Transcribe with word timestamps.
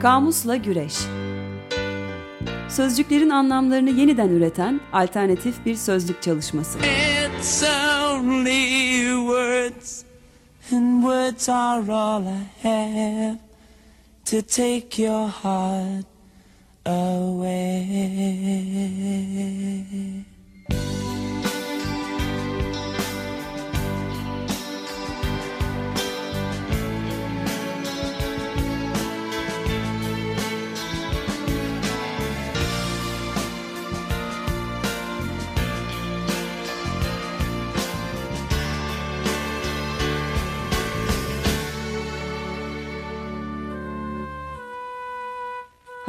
Kamusla 0.00 0.56
Güreş 0.56 0.94
Sözcüklerin 2.68 3.30
anlamlarını 3.30 3.90
yeniden 3.90 4.28
üreten 4.28 4.80
alternatif 4.92 5.66
bir 5.66 5.74
sözlük 5.74 6.22
çalışması. 6.22 6.78
It's 6.78 7.62
only 7.62 9.00
words 9.26 10.04
and 10.72 11.02
words 11.02 11.48
are 11.48 11.92
all 11.92 12.22
I 12.22 12.46
have 12.62 13.38
to 14.24 14.42
take 14.42 15.02
your 15.02 15.28
heart 15.28 16.06
away. 16.86 17.90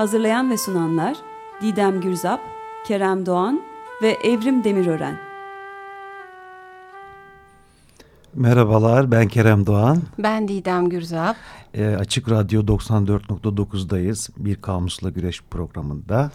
Hazırlayan 0.02 0.52
ve 0.52 0.58
sunanlar 0.58 1.18
Didem 1.62 2.02
Gürzap, 2.02 2.40
Kerem 2.88 3.26
Doğan 3.26 3.62
ve 4.02 4.18
Evrim 4.24 4.64
Demirören. 4.64 5.18
Merhabalar, 8.34 9.12
ben 9.12 9.28
Kerem 9.28 9.66
Doğan. 9.66 10.02
Ben 10.20 10.48
Didem 10.48 10.90
Gürzap. 10.90 11.36
E, 11.74 11.86
Açık 11.86 12.32
Radyo 12.32 12.62
94.9'dayız. 12.62 14.30
Bir 14.38 14.56
Kamusla 14.56 15.10
Güreş 15.10 15.42
programında. 15.42 16.32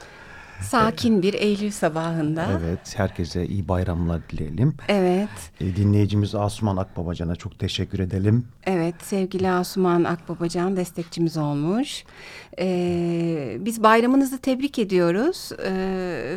Sakin 0.62 1.22
bir 1.22 1.34
Eylül 1.34 1.70
sabahında. 1.70 2.46
Evet, 2.60 2.98
herkese 2.98 3.46
iyi 3.46 3.68
bayramlar 3.68 4.20
dileyelim. 4.30 4.74
Evet. 4.88 5.28
E, 5.60 5.76
dinleyicimiz 5.76 6.34
Asuman 6.34 6.76
Akbabacan'a 6.76 7.36
çok 7.36 7.58
teşekkür 7.58 7.98
edelim. 7.98 8.46
Evet, 8.66 8.94
sevgili 9.02 9.50
Asuman 9.50 10.04
Akbabacan 10.04 10.76
destekçimiz 10.76 11.36
olmuş. 11.36 12.04
Ee, 12.58 13.56
biz 13.60 13.82
bayramınızı 13.82 14.38
tebrik 14.38 14.78
ediyoruz 14.78 15.50
ee, 15.64 15.72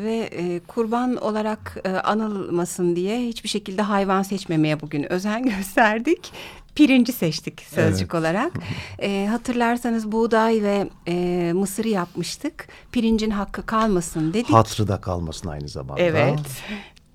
ve 0.04 0.30
e, 0.32 0.60
kurban 0.60 1.16
olarak 1.16 1.78
e, 1.84 1.90
anılmasın 1.90 2.96
diye 2.96 3.28
hiçbir 3.28 3.50
şekilde 3.50 3.82
hayvan 3.82 4.24
seçmemeye 4.24 4.82
bugün 4.82 5.12
özen 5.12 5.44
gösterdik 5.58 6.32
pirinci 6.80 7.12
seçtik 7.12 7.62
sözcük 7.62 8.14
evet. 8.14 8.22
olarak. 8.22 8.52
E, 9.00 9.28
hatırlarsanız 9.30 10.12
buğday 10.12 10.64
ve 10.64 10.90
e, 11.08 11.52
mısırı 11.54 11.88
yapmıştık. 11.88 12.68
Pirincin 12.92 13.30
hakkı 13.30 13.66
kalmasın 13.66 14.34
dedik. 14.34 14.50
Hatrı 14.50 14.88
da 14.88 15.02
kalmasın 15.02 15.50
aynı 15.50 15.68
zamanda. 15.68 16.02
Evet. 16.02 16.40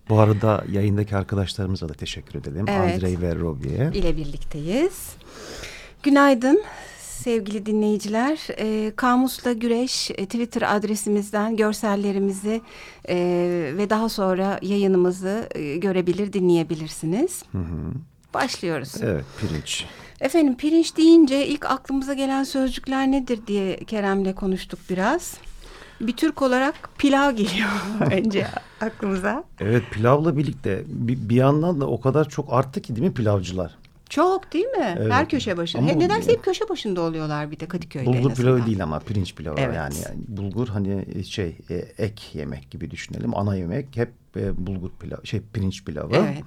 Bu 0.08 0.18
arada 0.18 0.64
yayındaki 0.70 1.16
arkadaşlarımıza 1.16 1.88
da 1.88 1.92
teşekkür 1.92 2.38
edelim. 2.38 2.66
Evet. 2.68 2.94
Andrei 2.94 3.20
ve 3.20 3.34
Robi'ye. 3.34 3.90
İle 3.94 4.16
birlikteyiz. 4.16 5.16
Günaydın 6.02 6.62
sevgili 7.00 7.66
dinleyiciler. 7.66 8.38
E, 8.58 8.92
Kamusla 8.96 9.52
Güreş 9.52 10.10
e, 10.10 10.26
Twitter 10.26 10.76
adresimizden 10.76 11.56
görsellerimizi 11.56 12.60
e, 13.08 13.16
ve 13.78 13.90
daha 13.90 14.08
sonra 14.08 14.58
yayınımızı 14.62 15.48
e, 15.54 15.76
görebilir, 15.76 16.32
dinleyebilirsiniz. 16.32 17.42
Hı 17.52 17.58
hı. 17.58 17.92
Başlıyoruz. 18.34 18.94
Evet 19.02 19.24
pirinç. 19.40 19.84
Efendim 20.20 20.56
pirinç 20.56 20.96
deyince 20.96 21.46
ilk 21.46 21.66
aklımıza 21.70 22.14
gelen 22.14 22.44
sözcükler 22.44 23.10
nedir 23.10 23.40
diye 23.46 23.76
Kerem'le 23.76 24.32
konuştuk 24.32 24.80
biraz. 24.90 25.34
Bir 26.00 26.16
Türk 26.16 26.42
olarak 26.42 26.74
pilav 26.98 27.30
geliyor 27.30 27.68
önce 28.12 28.46
aklımıza. 28.80 29.44
Evet 29.60 29.82
pilavla 29.90 30.36
birlikte 30.36 30.82
bir, 30.86 31.28
bir 31.28 31.36
yandan 31.36 31.80
da 31.80 31.86
o 31.86 32.00
kadar 32.00 32.28
çok 32.28 32.52
arttı 32.52 32.82
ki 32.82 32.96
değil 32.96 33.08
mi 33.08 33.14
pilavcılar? 33.14 33.78
Çok 34.08 34.52
değil 34.52 34.66
mi? 34.66 34.94
Evet. 34.98 35.12
Her 35.12 35.28
köşe 35.28 35.56
başında. 35.56 35.82
Ama, 35.82 35.92
Nedense 35.92 36.32
hep 36.32 36.44
köşe 36.44 36.68
başında 36.68 37.00
oluyorlar 37.00 37.50
bir 37.50 37.60
de 37.60 37.66
Kadıköy'de. 37.66 38.06
Bulgur 38.06 38.34
pilavı 38.34 38.66
değil 38.66 38.82
ama 38.82 38.98
pirinç 38.98 39.34
pilavı 39.34 39.60
evet. 39.60 39.76
yani. 39.76 39.94
yani. 40.08 40.18
Bulgur 40.28 40.68
hani 40.68 41.24
şey 41.24 41.56
e, 41.70 41.74
ek 41.98 42.22
yemek 42.32 42.70
gibi 42.70 42.90
düşünelim. 42.90 43.36
Ana 43.36 43.56
yemek 43.56 43.96
hep 43.96 44.12
e, 44.36 44.66
bulgur 44.66 44.90
pilavı 45.00 45.26
şey 45.26 45.40
pirinç 45.52 45.84
pilavı. 45.84 46.16
Evet. 46.16 46.44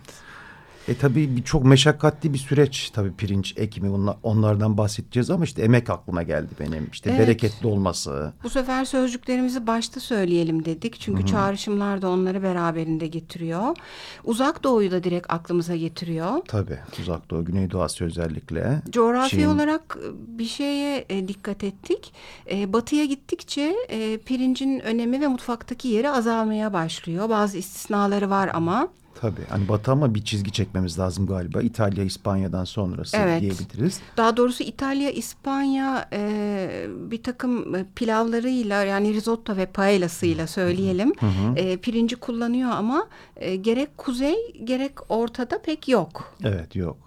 E 0.88 0.98
tabii 0.98 1.36
bir, 1.36 1.44
çok 1.44 1.66
meşakkatli 1.66 2.34
bir 2.34 2.38
süreç 2.38 2.90
tabii 2.90 3.14
pirinç 3.14 3.54
ekimi 3.58 3.90
onlar, 3.90 4.18
onlardan 4.24 4.78
bahsedeceğiz 4.78 5.30
ama 5.30 5.44
işte 5.44 5.62
emek 5.62 5.90
aklıma 5.90 6.24
geldi 6.24 6.50
benim. 6.60 6.90
İşte 6.92 7.10
evet. 7.10 7.20
bereketli 7.20 7.68
olması. 7.68 8.34
Bu 8.44 8.50
sefer 8.50 8.86
sözcüklerimizi 8.86 9.68
başta 9.68 10.00
söyleyelim 10.00 10.66
dedik. 10.66 11.00
Çünkü 11.00 11.20
Hı-hı. 11.20 11.28
çağrışımlar 11.28 12.02
da 12.02 12.10
onları 12.10 12.44
beraberinde 12.44 13.08
getiriyor. 13.08 13.76
Uzak 14.24 14.64
Doğu'yu 14.64 14.92
da 14.92 15.04
direkt 15.04 15.34
aklımıza 15.34 15.76
getiriyor. 15.76 16.42
Tabii 16.48 16.80
Uzak 17.02 17.30
Doğu, 17.30 17.46
Güneydoğu 17.46 17.82
Asya 17.82 18.08
özellikle. 18.08 18.82
Coğrafi 18.90 19.30
Çin. 19.30 19.46
olarak 19.46 19.98
bir 20.28 20.46
şeye 20.48 21.06
e, 21.10 21.28
dikkat 21.28 21.64
ettik. 21.64 22.14
E, 22.52 22.74
batıya 22.74 23.06
gittikçe 23.06 23.76
e, 23.90 24.18
pirincin 24.18 24.80
önemi 24.80 25.22
ve 25.22 25.28
mutfaktaki 25.28 25.88
yeri 25.88 26.10
azalmaya 26.10 26.74
başlıyor. 26.74 27.30
Bazı 27.30 27.58
istisnaları 27.58 28.30
var 28.30 28.50
ama. 28.54 28.88
Tabii 29.22 29.46
hani 29.50 29.70
batı 29.70 29.92
ama 29.92 30.16
bir 30.16 30.26
çizgi 30.26 30.52
çekmemiz 30.52 31.00
lazım 31.00 31.28
galiba. 31.28 31.62
İtalya, 31.62 32.04
İspanya'dan 32.04 32.64
sonrası 32.64 33.18
evet. 33.18 33.42
diyebiliriz. 33.42 34.00
Daha 34.18 34.38
doğrusu 34.38 34.64
İtalya, 34.64 35.12
İspanya 35.12 36.10
e, 36.14 36.88
bir 36.90 37.24
takım 37.24 37.76
e, 37.76 37.86
pilavlarıyla 37.96 38.84
yani 38.84 39.14
risotto 39.14 39.58
ve 39.58 39.66
paellasıyla 39.66 40.48
söyleyelim. 40.48 41.14
Hı 41.20 41.26
hı. 41.26 41.56
E, 41.56 41.78
pirinci 41.78 42.16
kullanıyor 42.16 42.72
ama 42.72 43.08
e, 43.36 43.56
gerek 43.56 43.98
kuzey 43.98 44.36
gerek 44.64 45.12
ortada 45.12 45.62
pek 45.62 45.88
yok. 45.88 46.34
Evet 46.44 46.76
yok. 46.76 47.07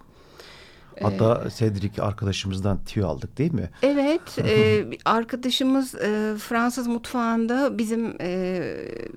Hatta 1.03 1.47
Cedric 1.57 2.01
arkadaşımızdan 2.01 2.79
tüy 2.85 3.03
aldık 3.03 3.37
değil 3.37 3.53
mi? 3.53 3.69
Evet. 3.83 4.21
e, 4.45 4.85
arkadaşımız 5.05 5.95
e, 5.95 6.35
Fransız 6.39 6.87
mutfağında 6.87 7.77
bizim 7.77 8.21
e, 8.21 8.61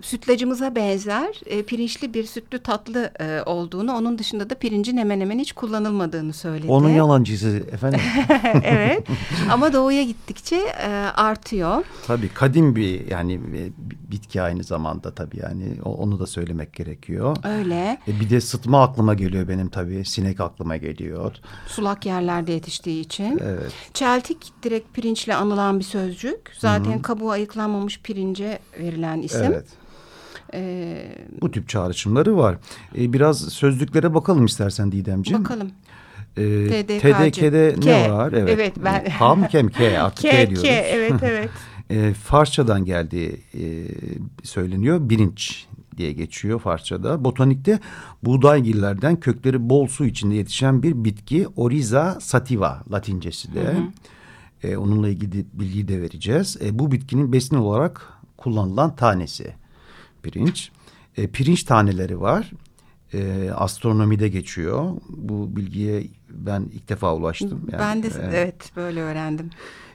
sütlacımıza 0.02 0.74
benzer 0.74 1.40
e, 1.46 1.62
pirinçli 1.62 2.14
bir 2.14 2.24
sütlü 2.24 2.58
tatlı 2.58 3.10
e, 3.20 3.42
olduğunu, 3.42 3.92
onun 3.92 4.18
dışında 4.18 4.50
da 4.50 4.54
pirincin 4.54 4.96
hemen 4.96 5.20
hemen 5.20 5.38
hiç 5.38 5.52
kullanılmadığını 5.52 6.32
söyledi. 6.32 6.72
Onun 6.72 6.88
yalancısı 6.88 7.48
efendim. 7.72 8.00
evet. 8.62 9.06
Ama 9.50 9.72
doğuya 9.72 10.02
gittikçe 10.02 10.56
e, 10.56 10.88
artıyor. 11.16 11.84
Tabii 12.06 12.28
kadim 12.28 12.76
bir 12.76 13.10
yani 13.10 13.34
e, 13.34 13.70
bitki 14.10 14.42
aynı 14.42 14.64
zamanda 14.64 15.14
tabii 15.14 15.38
yani 15.38 15.82
onu 15.84 16.18
da 16.18 16.26
söylemek 16.26 16.72
gerekiyor. 16.74 17.36
Öyle. 17.44 17.98
E, 18.08 18.20
bir 18.20 18.30
de 18.30 18.40
sıtma 18.40 18.82
aklıma 18.82 19.14
geliyor 19.14 19.48
benim 19.48 19.68
tabii. 19.68 20.04
Sinek 20.04 20.40
aklıma 20.40 20.76
geliyor 20.76 21.32
sulak 21.74 22.06
yerlerde 22.06 22.52
yetiştiği 22.52 23.00
için. 23.00 23.40
Evet. 23.44 23.72
Çeltik 23.94 24.52
direkt 24.62 24.94
pirinçle 24.94 25.34
anılan 25.34 25.78
bir 25.78 25.84
sözcük. 25.84 26.52
Zaten 26.58 26.92
Hı 26.92 26.96
-hı. 26.96 27.02
kabuğu 27.02 27.30
ayıklanmamış 27.30 28.00
pirince 28.00 28.58
verilen 28.80 29.22
isim. 29.22 29.42
Evet. 29.44 29.66
Ee, 30.54 31.06
Bu 31.40 31.50
tip 31.50 31.68
çağrışımları 31.68 32.36
var. 32.36 32.56
Ee, 32.98 33.12
biraz 33.12 33.40
sözlüklere 33.40 34.14
bakalım 34.14 34.44
istersen 34.44 34.92
Didemciğim. 34.92 35.44
Bakalım. 35.44 35.70
Ee, 36.36 36.84
TDK'de 36.86 37.74
K. 37.74 37.90
ne 37.90 38.12
var? 38.12 38.32
Evet. 38.32 38.50
evet 38.54 38.72
ben... 38.84 39.04
K 39.18 39.34
mı 39.34 39.48
kem 39.48 39.68
K 39.68 40.02
artık 40.02 40.22
K, 40.22 40.30
K 40.30 40.50
diyoruz. 40.50 40.62
K, 40.62 40.68
evet 40.68 41.12
evet. 41.22 41.50
e, 41.90 42.14
Farsçadan 42.14 42.84
geldiği 42.84 43.40
e, 43.54 43.64
söyleniyor. 44.42 45.08
Birinç 45.08 45.66
diye 45.96 46.12
geçiyor 46.12 46.60
Farsçada. 46.60 47.24
Botanikte 47.24 47.80
buğdaygillerden 48.22 49.20
kökleri 49.20 49.70
bol 49.70 49.86
su 49.86 50.04
içinde 50.04 50.34
yetişen 50.34 50.82
bir 50.82 51.04
bitki 51.04 51.48
Oriza 51.56 52.18
sativa 52.20 52.82
latincesi 52.92 53.54
de. 53.54 53.64
Hı 53.64 53.76
hı. 53.76 53.82
E, 54.68 54.76
onunla 54.76 55.08
ilgili 55.08 55.46
bilgiyi 55.52 55.88
de 55.88 56.02
vereceğiz. 56.02 56.56
E, 56.64 56.78
bu 56.78 56.92
bitkinin 56.92 57.32
besin 57.32 57.56
olarak 57.56 58.12
kullanılan 58.36 58.96
tanesi 58.96 59.54
pirinç. 60.22 60.70
E, 61.16 61.26
pirinç 61.26 61.62
taneleri 61.62 62.20
var. 62.20 62.50
E, 63.14 63.50
astronomide 63.50 64.28
geçiyor. 64.28 64.90
Bu 65.08 65.56
bilgiye 65.56 66.06
ben 66.30 66.68
ilk 66.72 66.88
defa 66.88 67.14
ulaştım. 67.14 67.68
Yani, 67.72 67.80
ben 67.80 68.02
de 68.02 68.06
e, 68.06 68.30
evet 68.32 68.72
böyle 68.76 69.00
öğrendim. 69.00 69.50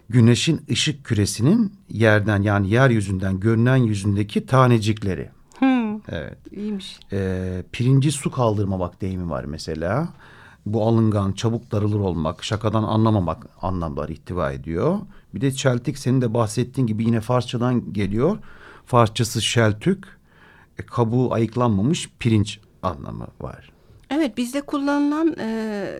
Güneşin 0.10 0.62
ışık 0.72 1.06
küresinin 1.06 1.74
yerden 1.90 2.42
yani 2.42 2.70
yeryüzünden 2.70 3.40
görünen 3.40 3.76
yüzündeki 3.76 4.46
tanecikleri. 4.46 5.30
Evet. 6.10 6.38
İyiymiş. 6.52 7.00
Ee, 7.12 7.64
pirinci 7.72 8.12
su 8.12 8.32
kaldırmamak 8.32 9.02
deyimi 9.02 9.30
var 9.30 9.44
mesela. 9.44 10.10
Bu 10.66 10.88
alıngan, 10.88 11.32
çabuk 11.32 11.72
darılır 11.72 12.00
olmak, 12.00 12.44
şakadan 12.44 12.84
anlamamak 12.84 13.46
anlamları 13.62 14.14
ihtiva 14.14 14.52
ediyor. 14.52 15.00
Bir 15.34 15.42
de 15.42 15.52
çeltik 15.52 15.98
senin 15.98 16.22
de 16.22 16.34
bahsettiğin 16.34 16.88
gibi 16.88 17.06
yine 17.06 17.22
Farsçadan 17.22 17.94
geliyor. 17.94 18.38
Farsçası 18.86 19.42
şeltük, 19.42 20.20
e, 20.78 20.86
kabuğu 20.86 21.34
ayıklanmamış 21.34 22.10
pirinç 22.20 22.60
anlamı 22.84 23.28
var. 23.42 23.72
Evet 24.20 24.38
bizde 24.38 24.62
kullanılan 24.62 25.36
e, 25.40 25.48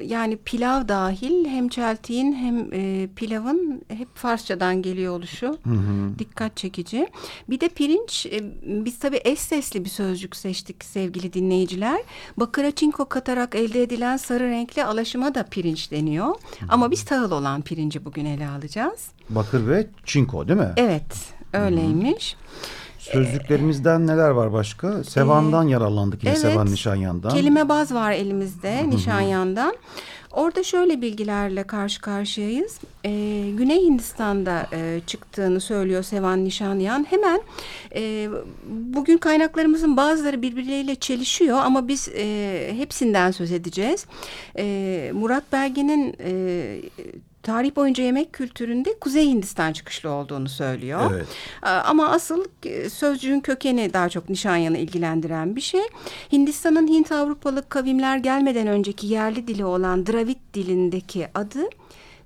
yani 0.06 0.38
pilav 0.38 0.88
dahil 0.88 1.46
hem 1.46 1.70
çeltiğin 1.70 2.34
hem 2.34 2.74
e, 2.74 3.10
pilavın 3.16 3.82
hep 3.88 4.08
Farsçadan 4.16 4.82
geliyor 4.82 5.14
oluşu 5.14 5.48
hı 5.48 5.70
hı. 5.70 6.20
dikkat 6.20 6.58
çekici. 6.58 7.08
Bir 7.50 7.60
de 7.60 7.70
pirinç 7.70 8.26
e, 8.26 8.40
biz 8.64 9.00
tabii 9.00 9.22
eş 9.24 9.40
sesli 9.40 9.86
bir 9.86 9.90
sözcük 9.90 10.36
seçtik 10.36 10.84
sevgili 10.84 11.34
dinleyiciler. 11.34 12.02
Bakıra 12.38 12.72
çinko 12.72 13.10
katarak 13.10 13.56
elde 13.56 13.84
edilen 13.84 14.18
sarı 14.18 14.50
renkli 14.50 14.86
alaşıma 14.86 15.36
da 15.36 15.44
pirinç 15.44 15.92
deniyor. 15.92 16.28
Hı 16.28 16.32
hı. 16.32 16.70
Ama 16.70 16.92
biz 16.92 17.06
tahıl 17.06 17.32
olan 17.32 17.62
pirinci 17.62 18.06
bugün 18.06 18.26
ele 18.26 18.48
alacağız. 18.48 19.08
Bakır 19.30 19.68
ve 19.68 19.88
çinko 20.06 20.48
değil 20.48 20.60
mi? 20.60 20.74
Evet 20.78 21.34
öyleymiş. 21.54 22.34
Hı 22.34 22.38
hı. 22.38 22.89
Sözlüklerimizden 23.12 24.08
neler 24.08 24.30
var 24.30 24.54
başka? 24.54 25.04
Sevan'dan 25.04 25.68
ee, 25.68 25.72
yararlandık 25.72 26.24
yine 26.24 26.34
evet, 26.34 26.42
Sevan 26.42 26.72
Nişanyan'dan. 26.72 27.30
Kelime 27.30 27.70
baz 27.70 27.94
var 27.94 28.12
elimizde 28.12 28.90
Nişanyan'dan. 28.90 29.76
Orada 30.32 30.64
şöyle 30.64 31.02
bilgilerle 31.02 31.64
karşı 31.64 32.02
karşıyayız. 32.02 32.80
Ee, 33.06 33.10
Güney 33.58 33.86
Hindistan'da 33.86 34.68
e, 34.74 35.02
çıktığını 35.08 35.62
söylüyor 35.62 36.04
Sevan 36.04 36.46
Nişanyan. 36.46 37.06
Hemen 37.10 37.42
e, 37.96 38.30
bugün 38.70 39.18
kaynaklarımızın 39.18 39.98
bazıları 39.98 40.42
birbirleriyle 40.42 40.96
çelişiyor 40.96 41.58
ama 41.58 41.88
biz 41.88 42.10
e, 42.16 42.74
hepsinden 42.78 43.32
söz 43.32 43.52
edeceğiz. 43.52 44.06
E, 44.58 45.12
Murat 45.14 45.44
Belge'nin 45.52 46.16
e, 46.20 46.32
tarih 47.44 47.76
boyunca 47.76 48.04
yemek 48.04 48.34
kültüründe 48.34 49.00
Kuzey 49.00 49.28
Hindistan 49.28 49.74
çıkışlı 49.74 50.10
olduğunu 50.10 50.50
söylüyor. 50.50 51.12
Evet. 51.14 51.28
Ama 51.62 52.10
asıl 52.10 52.46
e, 52.66 52.90
sözcüğün 52.90 53.40
kökeni 53.40 53.94
daha 53.94 54.10
çok 54.10 54.30
Nişanyan'ı 54.30 54.78
ilgilendiren 54.78 55.56
bir 55.56 55.62
şey. 55.62 55.82
Hindistan'ın 56.32 56.88
Hint 56.88 57.12
Avrupalı 57.12 57.70
kavimler 57.70 58.18
gelmeden 58.18 58.68
önceki 58.68 59.08
yerli 59.08 59.48
dili 59.48 59.66
olan 59.66 60.06
Dravid 60.06 60.38
dilindeki 60.54 61.28
adı 61.36 61.70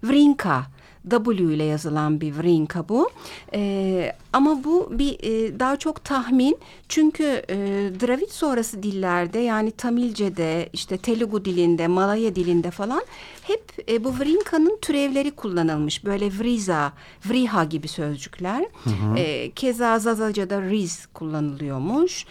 Vrinka. 0.03 0.63
W 1.09 1.53
ile 1.53 1.63
yazılan 1.63 2.21
bir 2.21 2.37
vrinka 2.37 2.89
bu. 2.89 3.09
E, 3.53 4.15
ama 4.33 4.63
bu 4.63 4.99
bir 4.99 5.17
e, 5.23 5.59
daha 5.59 5.77
çok 5.77 6.03
tahmin. 6.03 6.57
Çünkü 6.89 7.23
e, 7.49 7.55
Dravid 8.01 8.29
sonrası 8.29 8.83
dillerde 8.83 9.39
yani 9.39 9.71
Tamilce'de, 9.71 10.69
işte 10.73 10.97
Telugu 10.97 11.45
dilinde, 11.45 11.87
Malaya 11.87 12.35
dilinde 12.35 12.71
falan 12.71 13.01
hep 13.41 13.89
e, 13.89 14.03
bu 14.03 14.19
vrinka'nın 14.19 14.77
türevleri 14.81 15.31
kullanılmış. 15.31 16.05
Böyle 16.05 16.27
vriza, 16.39 16.93
vriha 17.25 17.63
gibi 17.63 17.87
sözcükler. 17.87 18.65
Hı 18.83 18.89
hı. 18.89 19.17
E, 19.17 19.51
keza 19.51 19.99
Zazaca'da 19.99 20.61
riz 20.61 21.05
kullanılıyormuş. 21.05 22.25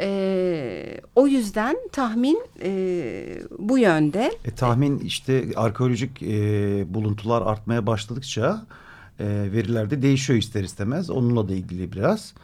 E, 0.00 1.00
o 1.16 1.26
yüzden 1.26 1.76
tahmin 1.92 2.42
e, 2.62 2.72
bu 3.58 3.78
yönde. 3.78 4.32
E, 4.44 4.50
tahmin 4.50 4.98
işte 4.98 5.44
arkeolojik 5.56 6.22
e, 6.22 6.94
buluntular 6.94 7.42
artmaya 7.42 7.86
başladıkça 7.86 8.66
e, 9.20 9.52
veriler 9.52 9.90
de 9.90 10.02
değişiyor 10.02 10.38
ister 10.38 10.64
istemez. 10.64 11.10
Onunla 11.10 11.48
da 11.48 11.54
ilgili 11.54 11.92
biraz. 11.92 12.34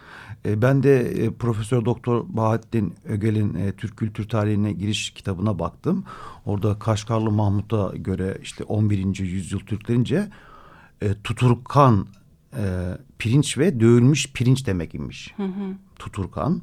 E, 0.46 0.62
ben 0.62 0.82
de 0.82 1.00
e, 1.00 1.30
Profesör 1.30 1.84
Doktor 1.84 2.24
Bahattin 2.28 2.94
Ögel'in 3.04 3.54
e, 3.54 3.72
Türk 3.72 3.96
Kültür 3.96 4.28
Tarihine 4.28 4.72
giriş 4.72 5.10
kitabına 5.10 5.58
baktım. 5.58 6.04
Orada 6.44 6.78
Kaşgarlı 6.78 7.30
Mahmut'a 7.30 7.92
göre 7.96 8.38
işte 8.42 8.64
11. 8.64 9.18
yüzyıl 9.18 9.60
Türklerince 9.60 10.28
e, 11.02 11.14
tuturkan 11.24 12.06
e, 12.56 12.64
pirinç 13.18 13.58
ve 13.58 13.80
dövülmüş 13.80 14.32
pirinç 14.32 14.66
demek 14.66 14.94
imiş. 14.94 15.34
Hı 15.36 15.42
hı. 15.42 15.74
Tuturkan. 15.98 16.62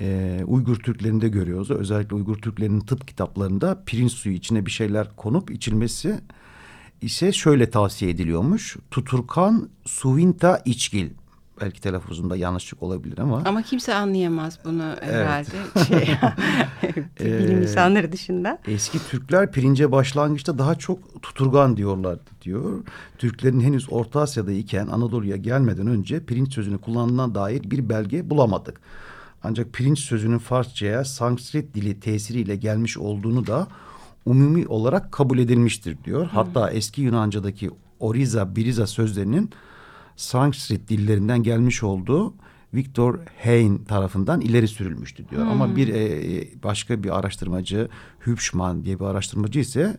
E, 0.00 0.40
Uygur 0.46 0.76
Türklerinde 0.76 1.28
görüyoruz. 1.28 1.70
Özellikle 1.70 2.16
Uygur 2.16 2.36
Türklerinin 2.36 2.80
tıp 2.80 3.08
kitaplarında 3.08 3.82
pirinç 3.86 4.12
suyu 4.12 4.34
içine 4.34 4.66
bir 4.66 4.70
şeyler 4.70 5.16
konup 5.16 5.50
içilmesi 5.50 6.20
ise 7.00 7.32
şöyle 7.32 7.70
tavsiye 7.70 8.10
ediliyormuş. 8.10 8.76
Tuturkan 8.90 9.68
suvinta 9.84 10.62
içgil 10.64 11.10
belki 11.60 11.80
telaffuzunda 11.80 12.36
yanlışlık 12.36 12.82
olabilir 12.82 13.18
ama. 13.18 13.42
Ama 13.44 13.62
kimse 13.62 13.94
anlayamaz 13.94 14.58
bunu 14.64 14.96
herhalde. 15.00 15.48
Evet. 15.76 15.88
Şey, 15.88 16.08
bilim 17.20 17.58
ee, 17.58 17.62
insanları 17.62 18.12
dışında. 18.12 18.58
Eski 18.66 18.98
Türkler 19.08 19.52
pirince 19.52 19.92
başlangıçta 19.92 20.58
daha 20.58 20.74
çok 20.74 21.22
tuturgan 21.22 21.76
diyorlardı 21.76 22.30
diyor. 22.42 22.84
Türklerin 23.18 23.60
henüz 23.60 23.92
Orta 23.92 24.20
Asya'da 24.20 24.52
iken 24.52 24.86
Anadolu'ya 24.86 25.36
gelmeden 25.36 25.86
önce 25.86 26.24
pirinç 26.24 26.54
sözünü 26.54 26.78
kullandığına 26.78 27.34
dair 27.34 27.70
bir 27.70 27.88
belge 27.88 28.30
bulamadık. 28.30 28.80
Ancak 29.42 29.72
pirinç 29.72 29.98
sözünün 29.98 30.38
Farsçaya 30.38 31.04
Sanskrit 31.04 31.74
dili 31.74 32.00
tesiriyle 32.00 32.56
gelmiş 32.56 32.98
olduğunu 32.98 33.46
da 33.46 33.66
umumi 34.26 34.66
olarak 34.66 35.12
kabul 35.12 35.38
edilmiştir 35.38 35.96
diyor. 36.04 36.26
Hatta 36.26 36.70
eski 36.70 37.02
Yunanca'daki 37.02 37.70
oriza, 38.00 38.56
biriza 38.56 38.86
sözlerinin 38.86 39.50
Sanskrit 40.16 40.88
dillerinden 40.88 41.42
gelmiş 41.42 41.82
olduğu 41.82 42.34
Victor 42.74 43.18
Hein 43.36 43.84
tarafından 43.84 44.40
ileri 44.40 44.68
sürülmüştü 44.68 45.28
diyor. 45.28 45.42
Hmm. 45.42 45.50
Ama 45.50 45.76
bir 45.76 45.88
e, 45.88 46.62
başka 46.62 47.02
bir 47.02 47.18
araştırmacı 47.18 47.88
Hübschman 48.26 48.84
diye 48.84 49.00
bir 49.00 49.04
araştırmacı 49.04 49.60
ise 49.60 49.96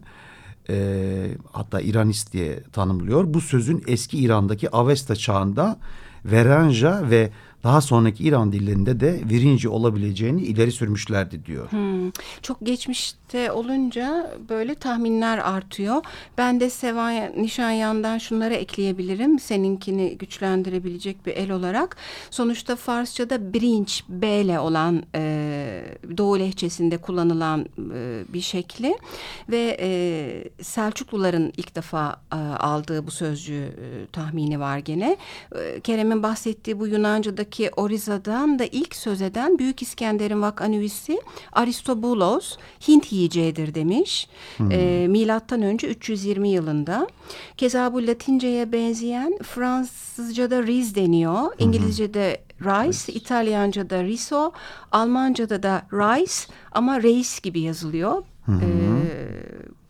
e, 0.69 1.27
hatta 1.51 1.81
İranist 1.81 2.33
diye 2.33 2.63
tanımlıyor. 2.63 3.33
Bu 3.33 3.41
sözün 3.41 3.83
eski 3.87 4.17
İran'daki 4.17 4.69
Avesta 4.69 5.15
çağında 5.15 5.79
Veranja 6.25 7.09
ve 7.09 7.31
daha 7.67 7.81
sonraki 7.81 8.23
İran 8.23 8.51
dillerinde 8.51 8.99
de 8.99 9.19
Virinci 9.29 9.69
olabileceğini 9.69 10.41
ileri 10.41 10.71
sürmüşlerdi 10.71 11.45
diyor. 11.45 11.71
Hmm, 11.71 12.11
çok 12.41 12.57
geçmişte 12.63 13.51
olunca 13.51 14.31
böyle 14.49 14.75
tahminler 14.75 15.37
artıyor. 15.37 16.01
Ben 16.37 16.59
de 16.59 16.69
Sevan 16.69 17.13
Nişanyan'dan 17.37 18.17
şunları 18.17 18.53
ekleyebilirim. 18.53 19.39
Seninkini 19.39 20.17
güçlendirebilecek 20.17 21.25
bir 21.25 21.35
el 21.35 21.51
olarak. 21.51 21.97
Sonuçta 22.31 22.75
Farsça'da 22.75 23.53
birinç 23.53 24.03
B 24.09 24.41
ile 24.41 24.59
olan 24.59 25.03
e, 25.15 25.83
Doğu 26.17 26.39
lehçesinde 26.39 26.97
kullanılan 26.97 27.65
e, 27.93 28.23
bir 28.33 28.41
şekli 28.41 28.97
ve 29.49 29.77
e, 29.79 30.63
Selçukluların 30.63 31.53
ilk 31.57 31.75
defa 31.75 32.21
e, 32.33 32.35
aldığı 32.35 33.07
bu 33.07 33.11
sözcüğü 33.11 33.63
e, 33.63 34.05
tahmini 34.11 34.59
var 34.59 34.77
gene. 34.77 35.17
E, 35.55 35.79
Kerem'in 35.79 36.23
bahsettiği 36.23 36.79
bu 36.79 36.87
Yunanca'daki 36.87 37.56
ki 37.57 37.71
Oriza'dan 37.75 38.59
da 38.59 38.65
ilk 38.65 38.95
söz 38.95 39.21
eden 39.21 39.59
Büyük 39.59 39.81
İskender'in 39.81 40.41
vakanüvisi 40.41 41.21
Aristobulos 41.51 42.57
Hint 42.87 43.11
yiyeceğidir 43.11 43.75
demiş. 43.75 44.27
Hmm. 44.57 44.71
E, 44.71 45.07
milattan 45.07 45.61
önce 45.61 45.87
320 45.87 46.49
yılında. 46.49 47.07
Keza 47.57 47.93
bu 47.93 48.07
Latince'ye 48.07 48.71
benzeyen 48.71 49.37
Fransızca'da 49.43 50.63
riz 50.63 50.95
deniyor. 50.95 51.51
İngilizce'de 51.59 52.41
rice, 52.61 53.13
İtalyanca'da 53.13 54.03
riso, 54.03 54.51
Almanca'da 54.91 55.63
da 55.63 55.81
rice 55.93 56.53
ama 56.71 57.03
reis 57.03 57.41
gibi 57.41 57.59
yazılıyor. 57.59 58.23
Hmm. 58.45 58.55
E, 58.55 58.67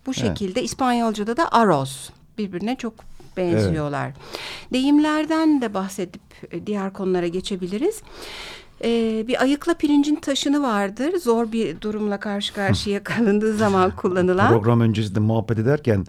bu 0.06 0.14
şekilde 0.14 0.60
evet. 0.60 0.70
İspanyolca'da 0.70 1.38
da 1.38 1.52
arroz 1.52 2.10
birbirine 2.38 2.76
çok 2.76 2.94
benziyorlar. 3.38 4.06
Evet. 4.06 4.74
Deyimlerden 4.74 5.62
de 5.62 5.74
bahsedip 5.74 6.22
e, 6.51 6.67
diğer 6.67 6.94
konulara 6.94 7.27
geçebiliriz. 7.27 8.01
Ee, 8.84 9.25
bir 9.27 9.41
ayıkla 9.41 9.74
pirincin 9.74 10.15
taşını 10.15 10.62
vardır. 10.63 11.17
Zor 11.20 11.51
bir 11.51 11.82
durumla 11.82 12.20
karşı 12.20 12.53
karşıya 12.53 13.03
kalındığı 13.03 13.53
zaman 13.53 13.91
kullanılan. 13.96 14.50
Program 14.50 14.82
öncesinde 14.82 15.20
muhabbet 15.20 15.60
ederken 15.60 16.06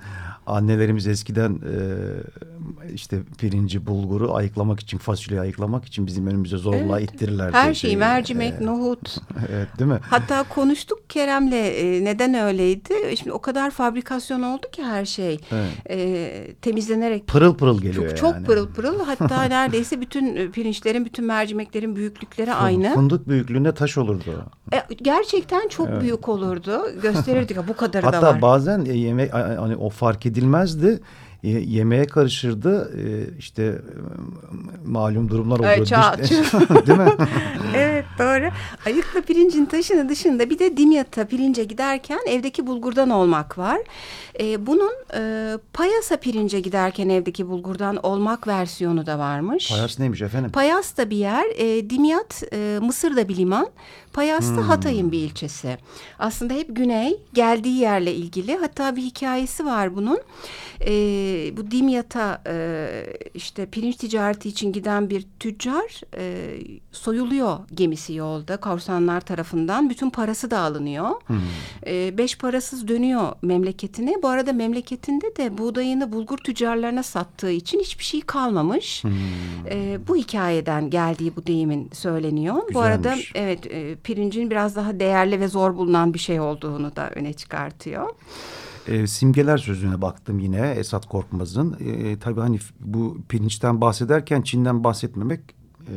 annelerimiz 0.46 1.06
eskiden 1.06 1.50
e, 1.52 1.76
işte 2.94 3.22
pirinci, 3.38 3.86
bulguru 3.86 4.34
ayıklamak 4.34 4.80
için, 4.80 4.98
fasulyeyi 4.98 5.40
ayıklamak 5.40 5.84
için 5.84 6.06
bizim 6.06 6.26
önümüze 6.26 6.56
zorla 6.56 7.00
evet. 7.00 7.12
ittirirlerdi. 7.12 7.56
Her 7.56 7.74
şeyi, 7.74 7.96
mercimek, 7.96 8.54
ee, 8.60 8.66
nohut. 8.66 9.16
evet 9.52 9.68
değil 9.78 9.90
mi? 9.90 9.98
Hatta 10.02 10.42
konuştuk 10.42 11.10
Kerem'le 11.10 11.52
e, 11.52 12.04
neden 12.04 12.34
öyleydi. 12.34 12.94
Şimdi 13.16 13.32
o 13.32 13.38
kadar 13.38 13.70
fabrikasyon 13.70 14.42
oldu 14.42 14.66
ki 14.72 14.84
her 14.84 15.04
şey. 15.04 15.40
Evet. 15.52 15.90
E, 15.90 16.54
temizlenerek. 16.62 17.26
Pırıl 17.26 17.54
pırıl 17.54 17.80
geliyor 17.80 18.16
çok, 18.16 18.34
yani. 18.34 18.36
Çok 18.36 18.46
pırıl 18.46 18.68
pırıl. 18.68 19.00
Hatta 19.06 19.42
neredeyse 19.42 20.00
bütün 20.00 20.36
e, 20.36 20.50
pirinçlerin, 20.50 21.04
bütün 21.04 21.24
mercimeklerin 21.24 21.96
büyüklükleri 21.96 22.54
aynı. 22.54 22.94
Fındık 22.94 23.28
büyüklüğünde 23.28 23.74
taş 23.74 23.98
olurdu. 23.98 24.44
E, 24.72 24.94
gerçekten 24.94 25.68
çok 25.68 25.88
evet. 25.88 26.02
büyük 26.02 26.28
olurdu. 26.28 26.82
Gösterirdik 27.02 27.56
bu 27.68 27.74
Hatta 27.78 27.92
da 27.92 28.06
var. 28.06 28.14
Hatta 28.14 28.42
bazen 28.42 28.84
yemek 28.84 29.34
hani 29.34 29.76
o 29.76 29.90
fark 29.90 30.26
edilmezdi 30.26 31.00
e, 31.44 31.48
yemeğe 31.48 32.06
karışırdı. 32.06 32.92
E, 32.96 33.36
işte 33.38 33.62
e, 33.62 33.72
malum 34.86 35.28
durumlar 35.28 35.58
oluyor. 35.58 35.84
Çağ, 35.86 36.16
Değil 36.86 36.98
mi? 36.98 37.12
evet 37.76 38.04
doğru. 38.18 38.50
Ayıkla 38.86 39.20
pirincin 39.20 39.64
taşını 39.64 40.08
dışında 40.08 40.50
bir 40.50 40.58
de 40.58 40.76
dimyata 40.76 41.26
pirince 41.26 41.64
giderken 41.64 42.20
evdeki 42.28 42.66
bulgurdan 42.66 43.10
olmak 43.10 43.58
var. 43.58 43.78
E, 44.40 44.66
bunun 44.66 44.92
e, 45.14 45.52
payasa 45.72 46.16
pirince 46.16 46.60
giderken 46.60 47.08
evdeki 47.08 47.48
bulgurdan 47.48 47.96
olmak 47.96 48.46
versiyonu 48.46 49.06
da 49.06 49.18
varmış. 49.18 49.70
Payas 49.70 49.98
neymiş 49.98 50.22
efendim? 50.22 50.50
Payas 50.50 50.96
da 50.96 51.10
bir 51.10 51.16
yer. 51.16 51.44
E, 51.56 51.90
Dimyat 51.90 52.42
e, 52.52 52.78
Mısır'da 52.82 53.28
bir 53.28 53.36
liman. 53.36 53.66
Payas 54.18 54.50
da 54.50 54.56
hmm. 54.56 54.62
Hatay'ın 54.62 55.12
bir 55.12 55.18
ilçesi. 55.18 55.78
Aslında 56.18 56.54
hep 56.54 56.76
güney 56.76 57.16
geldiği 57.32 57.78
yerle 57.78 58.14
ilgili. 58.14 58.56
Hatta 58.56 58.96
bir 58.96 59.02
hikayesi 59.02 59.64
var 59.66 59.96
bunun. 59.96 60.18
E, 60.86 60.92
bu 61.56 61.70
Dimyat'a 61.70 62.42
e, 62.46 62.88
işte 63.34 63.66
pirinç 63.66 63.96
ticareti 63.96 64.48
için 64.48 64.72
giden 64.72 65.10
bir 65.10 65.26
tüccar 65.40 66.00
e, 66.16 66.54
soyuluyor 66.92 67.58
gemisi 67.74 68.14
yolda 68.14 68.56
korsanlar 68.56 69.20
tarafından. 69.20 69.90
Bütün 69.90 70.10
parası 70.10 70.50
da 70.50 70.58
alınıyor. 70.58 71.10
Hmm. 71.26 71.40
E, 71.86 72.18
beş 72.18 72.38
parasız 72.38 72.88
dönüyor 72.88 73.32
memleketine. 73.42 74.14
Bu 74.22 74.28
arada 74.28 74.52
memleketinde 74.52 75.36
de 75.36 75.58
buğdayını 75.58 76.12
bulgur 76.12 76.38
tüccarlarına 76.38 77.02
sattığı 77.02 77.50
için 77.50 77.80
hiçbir 77.80 78.04
şey 78.04 78.20
kalmamış. 78.20 79.04
Hmm. 79.04 79.12
E, 79.70 79.98
bu 80.08 80.16
hikayeden 80.16 80.90
geldiği 80.90 81.36
bu 81.36 81.46
deyimin 81.46 81.90
söyleniyor. 81.92 82.54
Güzelmiş. 82.54 82.74
Bu 82.74 82.80
arada 82.80 83.14
evet 83.34 83.66
e, 83.66 83.96
pirincin 84.08 84.50
biraz 84.50 84.76
daha 84.76 85.00
değerli 85.00 85.40
ve 85.40 85.48
zor 85.48 85.76
bulunan 85.76 86.14
bir 86.14 86.18
şey 86.18 86.40
olduğunu 86.40 86.96
da 86.96 87.10
öne 87.10 87.32
çıkartıyor. 87.32 88.08
E, 88.86 89.06
simgeler 89.06 89.58
sözüne 89.58 90.02
baktım 90.02 90.38
yine 90.38 90.70
Esat 90.70 91.06
Korkmaz'ın. 91.06 91.76
E, 91.80 92.18
tabii 92.18 92.40
hani 92.40 92.58
bu 92.80 93.18
pirinçten 93.28 93.80
bahsederken 93.80 94.42
Çin'den 94.42 94.84
bahsetmemek 94.84 95.40
e, 95.88 95.94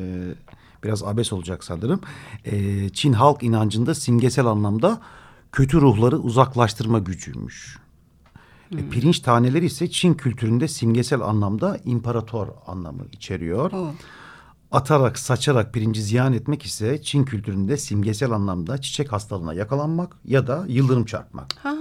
biraz 0.83 1.03
abes 1.03 1.33
olacak 1.33 1.63
sanırım. 1.63 2.01
E, 2.45 2.89
Çin 2.89 3.13
halk 3.13 3.43
inancında 3.43 3.95
simgesel 3.95 4.45
anlamda 4.45 5.01
kötü 5.51 5.81
ruhları 5.81 6.17
uzaklaştırma 6.17 6.99
gücüymüş. 6.99 7.77
E, 8.71 8.75
hmm. 8.75 8.79
E, 8.79 8.89
pirinç 8.89 9.19
taneleri 9.19 9.65
ise 9.65 9.91
Çin 9.91 10.13
kültüründe 10.13 10.67
simgesel 10.67 11.21
anlamda 11.21 11.79
imparator 11.85 12.47
anlamı 12.67 13.03
içeriyor. 13.11 13.71
Oh. 13.71 13.91
Atarak, 14.71 15.19
saçarak 15.19 15.73
pirinci 15.73 16.01
ziyan 16.01 16.33
etmek 16.33 16.63
ise 16.63 17.01
Çin 17.01 17.23
kültüründe 17.23 17.77
simgesel 17.77 18.31
anlamda 18.31 18.81
çiçek 18.81 19.11
hastalığına 19.11 19.53
yakalanmak 19.53 20.15
ya 20.25 20.47
da 20.47 20.65
yıldırım 20.67 21.05
çarpmak. 21.05 21.53
Ha, 21.63 21.75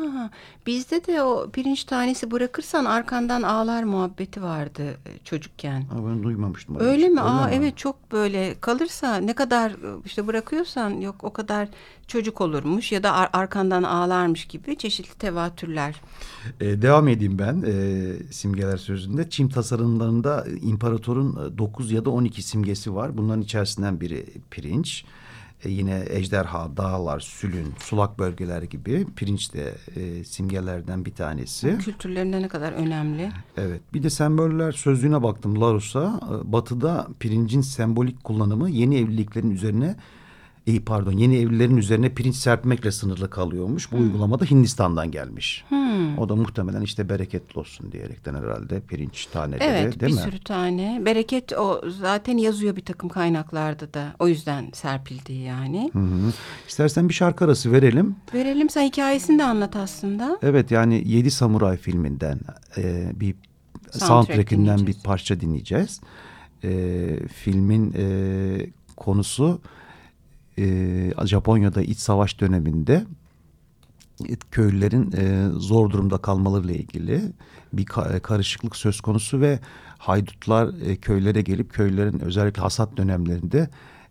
bizde 0.67 1.07
de 1.07 1.23
o 1.23 1.51
pirinç 1.51 1.85
tanesi 1.85 2.31
bırakırsan 2.31 2.85
arkandan 2.85 3.43
ağlar 3.43 3.83
muhabbeti 3.83 4.43
vardı 4.43 4.83
e, 4.83 5.19
çocukken. 5.25 5.81
Ha, 5.83 5.97
ben 6.09 6.23
duymamıştım. 6.23 6.77
Öyle 6.81 7.09
mi? 7.09 7.21
Öyle 7.21 7.21
Aa, 7.21 7.47
mi? 7.47 7.53
Evet 7.55 7.77
çok 7.77 8.13
böyle 8.13 8.61
kalırsa 8.61 9.17
ne 9.17 9.35
kadar 9.35 9.71
e, 9.71 9.77
işte 10.05 10.27
bırakıyorsan 10.27 10.91
yok 10.91 11.25
o 11.25 11.33
kadar 11.33 11.69
çocuk 12.07 12.41
olurmuş 12.41 12.93
ya 12.93 13.03
da 13.03 13.13
ar 13.13 13.31
arkandan 13.33 13.83
ağlarmış 13.83 14.45
gibi 14.45 14.79
çeşitli 14.79 15.19
tevatürler. 15.19 16.01
Ee, 16.61 16.83
devam 16.83 17.09
edeyim 17.09 17.39
ben 17.39 17.65
e, 17.67 18.33
simgeler 18.33 18.77
sözünde. 18.77 19.31
Çin 19.31 19.49
tasarımlarında 19.49 20.47
imparatorun 20.63 21.59
9 21.59 21.93
ya 21.93 22.05
da 22.05 22.11
12 22.11 22.43
simgesi 22.43 22.80
var. 22.87 23.17
Bunların 23.17 23.43
içerisinden 23.43 24.01
biri 24.01 24.27
pirinç. 24.51 25.05
E, 25.65 25.71
yine 25.71 26.05
ejderha, 26.11 26.77
dağlar, 26.77 27.21
sülün, 27.21 27.75
sulak 27.79 28.19
bölgeler 28.19 28.63
gibi 28.63 29.07
pirinç 29.17 29.55
de 29.55 29.75
e, 29.97 30.25
simgelerden 30.25 31.05
bir 31.05 31.15
tanesi. 31.15 31.79
Kültürlerinde 31.79 32.43
ne 32.43 32.49
kadar 32.49 32.73
önemli. 32.73 33.31
Evet. 33.57 33.81
Bir 33.95 34.03
de 34.03 34.11
semboller 34.11 34.73
sözlüğüne 34.73 35.23
baktım 35.23 35.61
Larus'a. 35.61 36.21
E, 36.31 36.53
batı'da 36.53 37.09
pirincin 37.21 37.61
sembolik 37.61 38.25
kullanımı 38.25 38.71
yeni 38.71 38.99
evliliklerin 38.99 39.51
üzerine 39.51 39.97
e, 40.67 40.81
pardon 40.81 41.13
yeni 41.13 41.37
evlilerin 41.37 41.77
üzerine 41.77 42.15
pirinç 42.15 42.37
serpmekle 42.37 42.93
sınırlı 42.93 43.31
kalıyormuş. 43.31 43.93
Bu 43.93 43.97
hmm. 43.97 44.05
uygulamada 44.05 44.45
Hindistan'dan 44.45 45.11
gelmiş. 45.11 45.65
Hmm. 45.69 46.19
O 46.19 46.29
da 46.29 46.37
muhtemelen 46.37 46.83
işte 46.83 47.09
bereketli 47.09 47.61
olsun 47.61 47.93
diyerekten 47.93 48.35
herhalde 48.35 48.81
pirinç 48.81 49.27
taneleri 49.27 49.65
evet, 49.65 50.01
değil 50.01 50.13
mi? 50.13 50.21
Evet 50.21 50.27
bir 50.27 50.33
sürü 50.33 50.45
tane. 50.45 51.03
Bereket 51.05 51.53
o 51.53 51.81
zaten 51.89 52.37
yazıyor 52.37 52.77
bir 52.77 52.85
takım 52.85 53.09
kaynaklarda 53.09 53.95
da. 53.95 54.13
O 54.19 54.29
yüzden 54.29 54.71
serpildiği 54.73 55.43
yani. 55.43 55.91
Hı 55.93 55.99
hı. 55.99 56.33
İstersen 56.69 57.09
bir 57.09 57.15
şarkı 57.15 57.45
arası 57.45 57.73
verelim. 57.73 58.17
Verelim 58.35 58.71
sen 58.71 58.83
hikayesini 58.83 59.39
de 59.39 59.45
anlat 59.45 59.77
aslında. 59.77 60.39
Evet 60.43 60.71
yani 60.71 61.03
Yedi 61.07 61.31
Samuray 61.31 61.77
filminden 61.77 62.41
e, 62.77 63.13
bir 63.15 63.35
soundtrackinden 63.91 64.87
bir 64.87 64.97
parça 65.05 65.41
dinleyeceğiz. 65.41 66.01
E, 66.65 66.71
filmin 67.27 67.95
e, 67.97 68.05
konusu 68.97 69.61
e, 70.61 71.27
Japonya'da 71.27 71.83
iç 71.83 71.99
savaş 71.99 72.41
döneminde 72.41 73.05
köylülerin 74.51 75.13
e, 75.13 75.49
zor 75.59 75.91
durumda 75.91 76.19
kalmalarıyla 76.19 76.75
ilgili 76.75 77.23
bir 77.73 77.85
ka 77.85 78.21
karışıklık 78.21 78.77
söz 78.77 79.01
konusu 79.01 79.41
ve 79.41 79.59
haydutlar 79.99 80.69
e, 80.87 80.97
köylere 80.97 81.43
gelip 81.43 81.73
köylerin 81.73 82.21
özellikle 82.21 82.63
hasat 82.63 82.97
dönemlerinde 82.97 83.69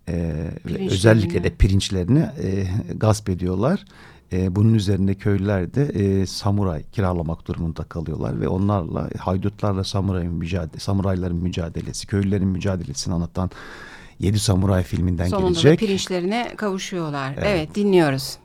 e, 0.07 0.47
özellikle 0.89 1.43
de 1.43 1.49
pirinçlerini 1.49 2.19
e, 2.19 2.67
gasp 2.95 3.29
ediyorlar. 3.29 3.85
E, 4.33 4.55
bunun 4.55 4.73
üzerine 4.73 5.15
köylüler 5.15 5.73
de 5.73 5.83
e, 5.83 6.25
samuray 6.25 6.83
kiralamak 6.83 7.47
durumunda 7.47 7.83
kalıyorlar 7.83 8.41
ve 8.41 8.47
onlarla 8.47 9.09
haydutlarla 9.17 9.83
samurayın 9.83 10.33
mücadele, 10.33 10.79
samurayların 10.79 11.37
mücadelesi, 11.37 12.07
köylülerin 12.07 12.47
mücadelesini 12.47 13.13
anlatan 13.13 13.51
Yedi 14.19 14.39
Samuray 14.39 14.83
filminden 14.83 15.25
Sonunda 15.27 15.47
gelecek. 15.47 15.61
Sonunda 15.63 15.75
pirinçlerine 15.79 16.53
kavuşuyorlar. 16.57 17.33
Evet, 17.33 17.45
evet 17.47 17.75
dinliyoruz. 17.75 18.37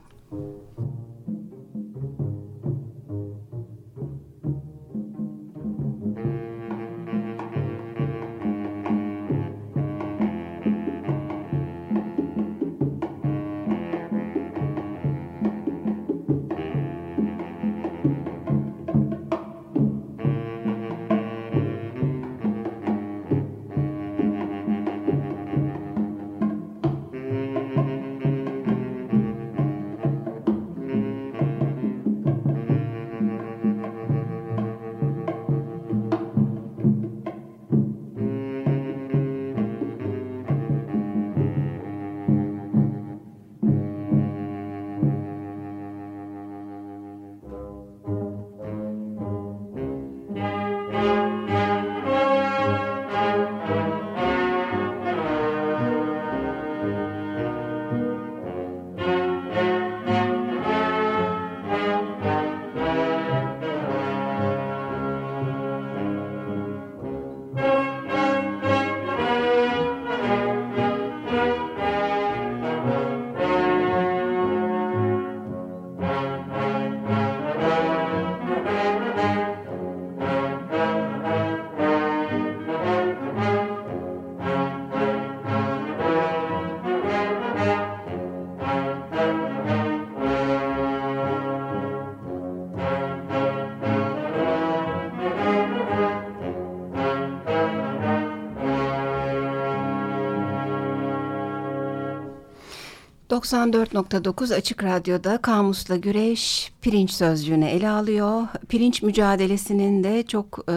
94.9 103.29 104.55
Açık 104.55 104.83
Radyo'da 104.83 105.37
Kamus'la 105.37 105.95
Güreş 105.95 106.71
pirinç 106.81 107.11
sözcüğünü 107.11 107.65
ele 107.65 107.89
alıyor. 107.89 108.47
Pirinç 108.69 109.01
mücadelesinin 109.01 110.03
de 110.03 110.23
çok 110.23 110.59
e, 110.69 110.73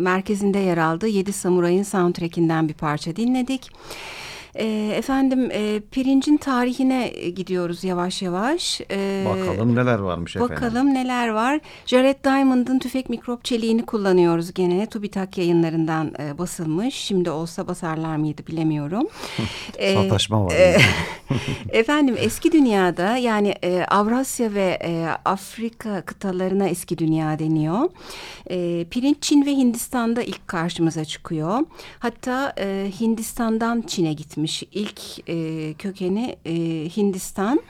merkezinde 0.00 0.58
yer 0.58 0.78
aldığı 0.78 1.08
Yedi 1.08 1.32
Samuray'ın 1.32 1.82
soundtrackinden 1.82 2.68
bir 2.68 2.74
parça 2.74 3.16
dinledik. 3.16 3.70
E, 4.54 4.92
efendim 4.96 5.50
e, 5.52 5.80
pirincin 5.90 6.36
tarihine 6.36 7.08
gidiyoruz 7.08 7.84
yavaş 7.84 8.22
yavaş. 8.22 8.80
E, 8.90 9.24
bakalım 9.28 9.76
neler 9.76 9.98
varmış 9.98 10.36
efendim. 10.36 10.56
Bakalım 10.56 10.94
neler 10.94 11.28
var. 11.28 11.60
Jared 11.86 12.24
Diamond'ın 12.24 12.78
tüfek 12.78 13.08
mikrop 13.08 13.44
çeliğini 13.44 13.86
kullanıyoruz 13.86 14.54
gene. 14.54 14.86
TÜBİTAK 14.86 15.38
yayınlarından 15.38 16.14
e, 16.18 16.38
basılmış. 16.38 16.94
Şimdi 16.94 17.30
olsa 17.30 17.66
basarlar 17.66 18.16
mıydı 18.16 18.42
bilemiyorum. 18.46 19.08
e, 19.78 19.94
Sataşma 19.94 20.44
var. 20.44 20.52
E, 20.52 20.76
efendim 21.78 22.16
eski 22.18 22.52
dünyada 22.52 23.16
yani 23.16 23.54
e, 23.64 23.84
Avrasya 23.84 24.54
ve 24.54 24.78
e, 24.82 25.06
Afrika 25.24 26.02
kıtalarına 26.02 26.68
eski 26.68 26.98
dünya 26.98 27.38
deniyor. 27.38 27.90
E, 28.50 28.84
pirinç 28.90 29.16
Çin 29.20 29.46
ve 29.46 29.50
Hindistan'da 29.50 30.22
ilk 30.22 30.48
karşımıza 30.48 31.04
çıkıyor. 31.04 31.60
Hatta 31.98 32.52
e, 32.58 32.90
Hindistan'dan 33.00 33.82
Çin'e 33.86 34.12
gitmiş 34.12 34.37
gelmiş. 34.38 34.62
İlk 34.72 35.28
e, 35.28 35.74
kökeni 35.74 36.36
e, 36.46 36.54
Hindistan. 36.96 37.60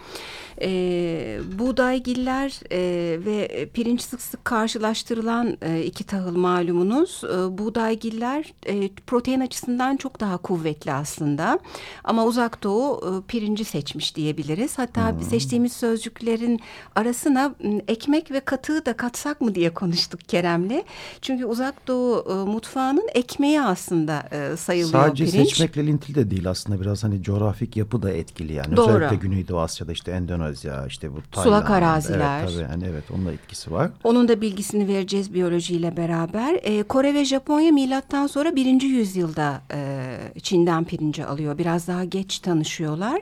E, 0.61 1.41
buğdaygiller 1.59 2.61
e, 2.73 2.79
ve 3.25 3.69
pirinç 3.75 4.03
sık 4.03 4.23
sık 4.23 4.45
karşılaştırılan 4.45 5.57
e, 5.63 5.83
iki 5.83 6.05
tahıl 6.05 6.37
malumunuz. 6.37 7.23
E, 7.25 7.59
buğdaygiller 7.59 8.53
e, 8.67 8.89
protein 9.07 9.41
açısından 9.41 9.97
çok 9.97 10.21
daha 10.21 10.37
kuvvetli 10.37 10.93
aslında. 10.93 11.59
Ama 12.05 12.25
uzak 12.25 12.63
doğu 12.63 13.01
e, 13.05 13.27
pirinci 13.29 13.65
seçmiş 13.65 14.17
diyebiliriz. 14.17 14.79
Hatta 14.79 15.13
hmm. 15.13 15.23
seçtiğimiz 15.23 15.73
sözcüklerin 15.73 16.61
arasına 16.97 17.55
ekmek 17.89 18.31
ve 18.31 18.41
katığı 18.41 18.87
da 18.87 18.93
katsak 18.93 19.41
mı 19.41 19.55
diye 19.55 19.75
konuştuk 19.75 20.21
Kerem'le. 20.29 20.83
Çünkü 21.23 21.45
uzak 21.45 21.89
doğu 21.89 22.25
e, 22.31 22.51
mutfağının 22.51 23.09
ekmeği 23.15 23.63
aslında 23.63 24.29
e, 24.31 24.57
sayılıyor 24.57 25.05
Sadece 25.07 25.25
pirinç. 25.25 25.35
Sadece 25.35 25.49
seçmekle 25.49 25.83
ilintili 25.83 26.15
de 26.15 26.31
değil 26.31 26.51
aslında 26.51 26.81
biraz 26.81 27.05
hani 27.05 27.23
coğrafik 27.23 27.77
yapı 27.77 28.03
da 28.03 28.11
etkili 28.11 28.53
yani. 28.53 28.77
Doğru. 28.77 28.93
Özellikle 28.93 29.17
Güneydoğu 29.17 29.61
Asya'da 29.61 29.93
işte 29.93 30.13
Endonezya 30.13 30.48
Endonezya, 30.49 30.87
işte 30.87 31.13
bu 31.13 31.23
Tayland. 31.33 31.51
Sulak 31.51 31.71
araziler. 31.71 32.41
Evet, 32.41 32.51
tabii, 32.53 32.63
yani 32.63 32.85
evet 32.91 33.05
onun 33.15 33.27
da 33.27 33.33
etkisi 33.33 33.73
var. 33.73 33.91
Onun 34.05 34.29
da 34.29 34.41
bilgisini 34.41 34.89
vereceğiz 34.89 35.35
biyolojiyle 35.35 35.97
beraber. 35.97 36.61
Ee, 36.63 36.83
Kore 36.83 37.15
ve 37.15 37.25
Japonya 37.25 37.73
milattan 37.73 38.27
sonra 38.27 38.57
birinci 38.57 38.87
yüzyılda 38.87 39.61
e, 39.75 40.41
Çin'den 40.43 40.85
pirinci 40.85 41.25
alıyor. 41.25 41.59
Biraz 41.59 41.89
daha 41.89 42.05
geç 42.05 42.39
tanışıyorlar. 42.39 43.21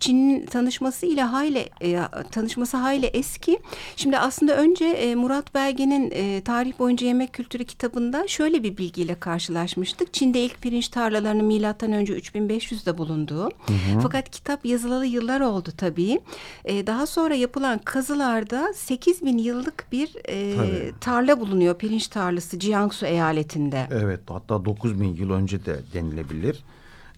Çin'in 0.00 0.46
tanışması 0.46 1.06
ile 1.06 1.22
hayli 1.22 1.68
e, 1.82 2.00
tanışması 2.30 2.76
hayli 2.76 3.06
eski. 3.06 3.58
Şimdi 3.96 4.18
aslında 4.18 4.56
önce 4.56 4.84
e, 4.84 5.14
Murat 5.14 5.54
Belge'nin 5.54 6.10
e, 6.14 6.40
tarih 6.40 6.78
boyunca 6.78 7.06
yemek 7.06 7.32
kültürü 7.32 7.64
kitabında 7.64 8.28
şöyle 8.28 8.62
bir 8.62 8.76
bilgiyle 8.76 9.14
karşılaşmıştık. 9.14 10.14
Çin'de 10.14 10.40
ilk 10.40 10.62
pirinç 10.62 10.88
tarlalarının 10.88 11.44
milattan 11.44 11.92
önce 11.92 12.18
3500'de 12.18 12.98
bulunduğu. 12.98 13.44
Hı 13.44 13.72
hı. 13.72 14.00
Fakat 14.02 14.30
kitap 14.30 14.66
yazılalı 14.66 15.06
yıllar 15.06 15.40
oldu 15.40 15.68
tabii. 15.76 16.20
E, 16.68 16.86
daha 16.86 17.06
sonra 17.06 17.34
yapılan 17.34 17.78
kazılarda 17.78 18.72
8 18.74 19.24
bin 19.24 19.38
yıllık 19.38 19.86
bir 19.92 20.16
e, 20.28 20.92
tarla 21.00 21.40
bulunuyor. 21.40 21.74
Pirinç 21.78 22.08
tarlası 22.08 22.60
Jiangsu 22.60 23.06
eyaletinde. 23.06 23.88
Evet 23.90 24.20
hatta 24.28 24.64
9 24.64 25.00
bin 25.00 25.16
yıl 25.16 25.30
önce 25.30 25.64
de 25.64 25.80
denilebilir. 25.94 26.64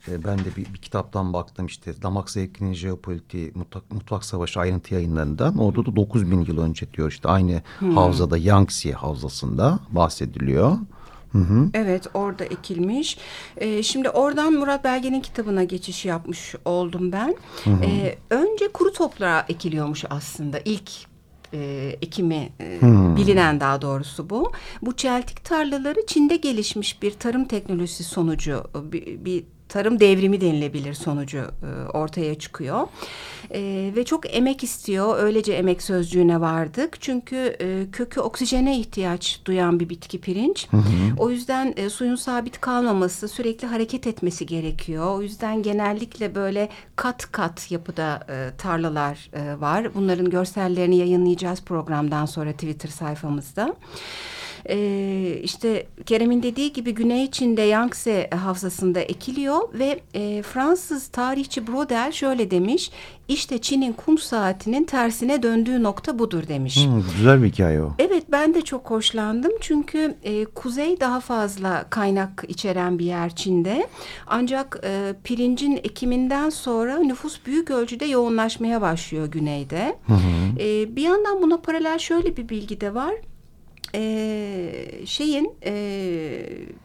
E, 0.08 0.24
ben 0.24 0.38
de 0.38 0.56
bir, 0.56 0.74
bir 0.74 0.78
kitaptan 0.78 1.32
baktım 1.32 1.66
işte 1.66 2.02
damak 2.02 2.30
zevkinin 2.30 2.74
jeopolitiği 2.74 3.52
mutfak, 3.54 3.92
mutfak 3.92 4.24
savaşı 4.24 4.60
ayrıntı 4.60 4.94
yayınlarından. 4.94 5.58
Orada 5.58 5.86
da 5.86 5.96
9 5.96 6.30
bin 6.30 6.40
yıl 6.40 6.58
önce 6.58 6.92
diyor 6.92 7.10
işte 7.10 7.28
aynı 7.28 7.62
hmm. 7.78 7.96
havzada 7.96 8.38
Yangtze 8.38 8.92
havzasında 8.92 9.78
bahsediliyor. 9.90 10.78
Hı 11.32 11.38
hı. 11.38 11.68
Evet 11.74 12.06
orada 12.14 12.44
ekilmiş. 12.44 13.18
Ee, 13.56 13.82
şimdi 13.82 14.10
oradan 14.10 14.52
Murat 14.52 14.84
Belge'nin 14.84 15.20
kitabına 15.20 15.64
geçiş 15.64 16.04
yapmış 16.04 16.54
oldum 16.64 17.12
ben. 17.12 17.34
Hı 17.64 17.70
hı. 17.70 17.84
Ee, 17.84 18.18
önce 18.30 18.68
kuru 18.68 18.92
toprağa 18.92 19.46
ekiliyormuş 19.48 20.04
aslında 20.10 20.58
ilk 20.64 20.90
e, 21.54 21.96
ekimi 22.02 22.52
e, 22.60 22.80
hmm. 22.80 23.16
bilinen 23.16 23.60
daha 23.60 23.82
doğrusu 23.82 24.30
bu. 24.30 24.52
Bu 24.82 24.96
çeltik 24.96 25.44
tarlaları 25.44 26.06
Çin'de 26.06 26.36
gelişmiş 26.36 27.02
bir 27.02 27.10
tarım 27.10 27.44
teknolojisi 27.44 28.04
sonucu 28.04 28.64
bir, 28.74 29.24
bir 29.24 29.44
tarım 29.68 30.00
devrimi 30.00 30.40
denilebilir 30.40 30.94
sonucu 30.94 31.38
e, 31.38 31.88
ortaya 31.92 32.38
çıkıyor. 32.38 32.88
E, 33.54 33.92
ve 33.96 34.04
çok 34.04 34.36
emek 34.36 34.64
istiyor. 34.64 35.18
Öylece 35.18 35.52
emek 35.52 35.82
sözcüğüne 35.82 36.40
vardık. 36.40 37.00
Çünkü 37.00 37.36
e, 37.36 37.90
kökü 37.92 38.20
oksijene 38.20 38.78
ihtiyaç 38.78 39.40
duyan 39.44 39.80
bir 39.80 39.88
bitki 39.88 40.20
pirinç. 40.20 40.68
Hı 40.70 40.76
hı. 40.76 40.82
O 41.18 41.30
yüzden 41.30 41.74
e, 41.76 41.90
suyun 41.90 42.16
sabit 42.16 42.60
kalmaması, 42.60 43.28
sürekli 43.28 43.66
hareket 43.66 44.06
etmesi 44.06 44.46
gerekiyor. 44.46 45.16
O 45.16 45.22
yüzden 45.22 45.62
genellikle 45.62 46.34
böyle 46.34 46.68
kat 46.96 47.32
kat 47.32 47.70
yapıda 47.70 48.26
e, 48.28 48.56
tarlalar 48.58 49.30
e, 49.32 49.60
var. 49.60 49.94
Bunların 49.94 50.30
görsellerini 50.30 50.96
yayınlayacağız 50.96 51.62
programdan 51.62 52.26
sonra 52.26 52.52
Twitter 52.52 52.88
sayfamızda. 52.88 53.76
E, 54.68 55.40
işte 55.42 55.86
Kerem'in 56.06 56.42
dediği 56.42 56.72
gibi 56.72 56.94
Güney 56.94 57.30
Çin'de 57.30 57.62
Yangtze 57.62 58.30
havzasında 58.30 59.00
ekiliyor 59.00 59.74
ve 59.74 60.00
e, 60.14 60.42
Fransız 60.42 61.08
tarihçi 61.08 61.66
Brodel 61.66 62.12
şöyle 62.12 62.50
demiş. 62.50 62.90
İşte 63.30 63.58
Çin'in 63.58 63.92
kum 63.92 64.18
saatinin 64.18 64.84
tersine 64.84 65.42
döndüğü 65.42 65.82
nokta 65.82 66.18
budur 66.18 66.48
demiş. 66.48 66.86
Hmm, 66.86 67.02
güzel 67.16 67.42
bir 67.42 67.48
hikaye 67.48 67.82
o. 67.82 67.92
Evet 67.98 68.24
ben 68.32 68.54
de 68.54 68.62
çok 68.62 68.90
hoşlandım 68.90 69.52
çünkü 69.60 70.14
e, 70.22 70.44
kuzey 70.44 71.00
daha 71.00 71.20
fazla 71.20 71.84
kaynak 71.90 72.44
içeren 72.48 72.98
bir 72.98 73.04
yer 73.04 73.34
Çin'de. 73.34 73.88
Ancak 74.26 74.80
e, 74.84 75.14
pirincin 75.24 75.76
ekiminden 75.76 76.50
sonra 76.50 76.98
nüfus 76.98 77.46
büyük 77.46 77.70
ölçüde 77.70 78.04
yoğunlaşmaya 78.04 78.80
başlıyor 78.80 79.26
güneyde. 79.26 79.96
Hı 80.06 80.14
hı. 80.14 80.62
E, 80.62 80.96
bir 80.96 81.02
yandan 81.02 81.42
buna 81.42 81.56
paralel 81.56 81.98
şöyle 81.98 82.36
bir 82.36 82.48
bilgi 82.48 82.80
de 82.80 82.94
var 82.94 83.14
e, 83.94 84.72
şeyin 85.06 85.54
e, 85.64 85.72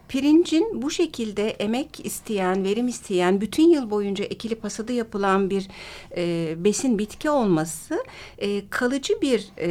pirincin 0.08 0.82
bu 0.82 0.92
şekilde 0.92 1.50
emek 1.50 2.06
isteyen, 2.06 2.64
verim 2.64 2.88
isteyen, 2.88 3.42
bütün 3.42 3.70
yıl 3.70 3.90
boyunca 3.90 4.26
ekili 4.26 4.62
hasadı 4.62 4.94
yapılan 4.94 5.50
bir 5.50 5.68
e, 6.18 6.56
besin 6.64 6.98
bitki 6.98 7.30
olması 7.30 8.04
e, 8.38 8.70
kalıcı 8.70 9.22
bir 9.22 9.50
e, 9.58 9.68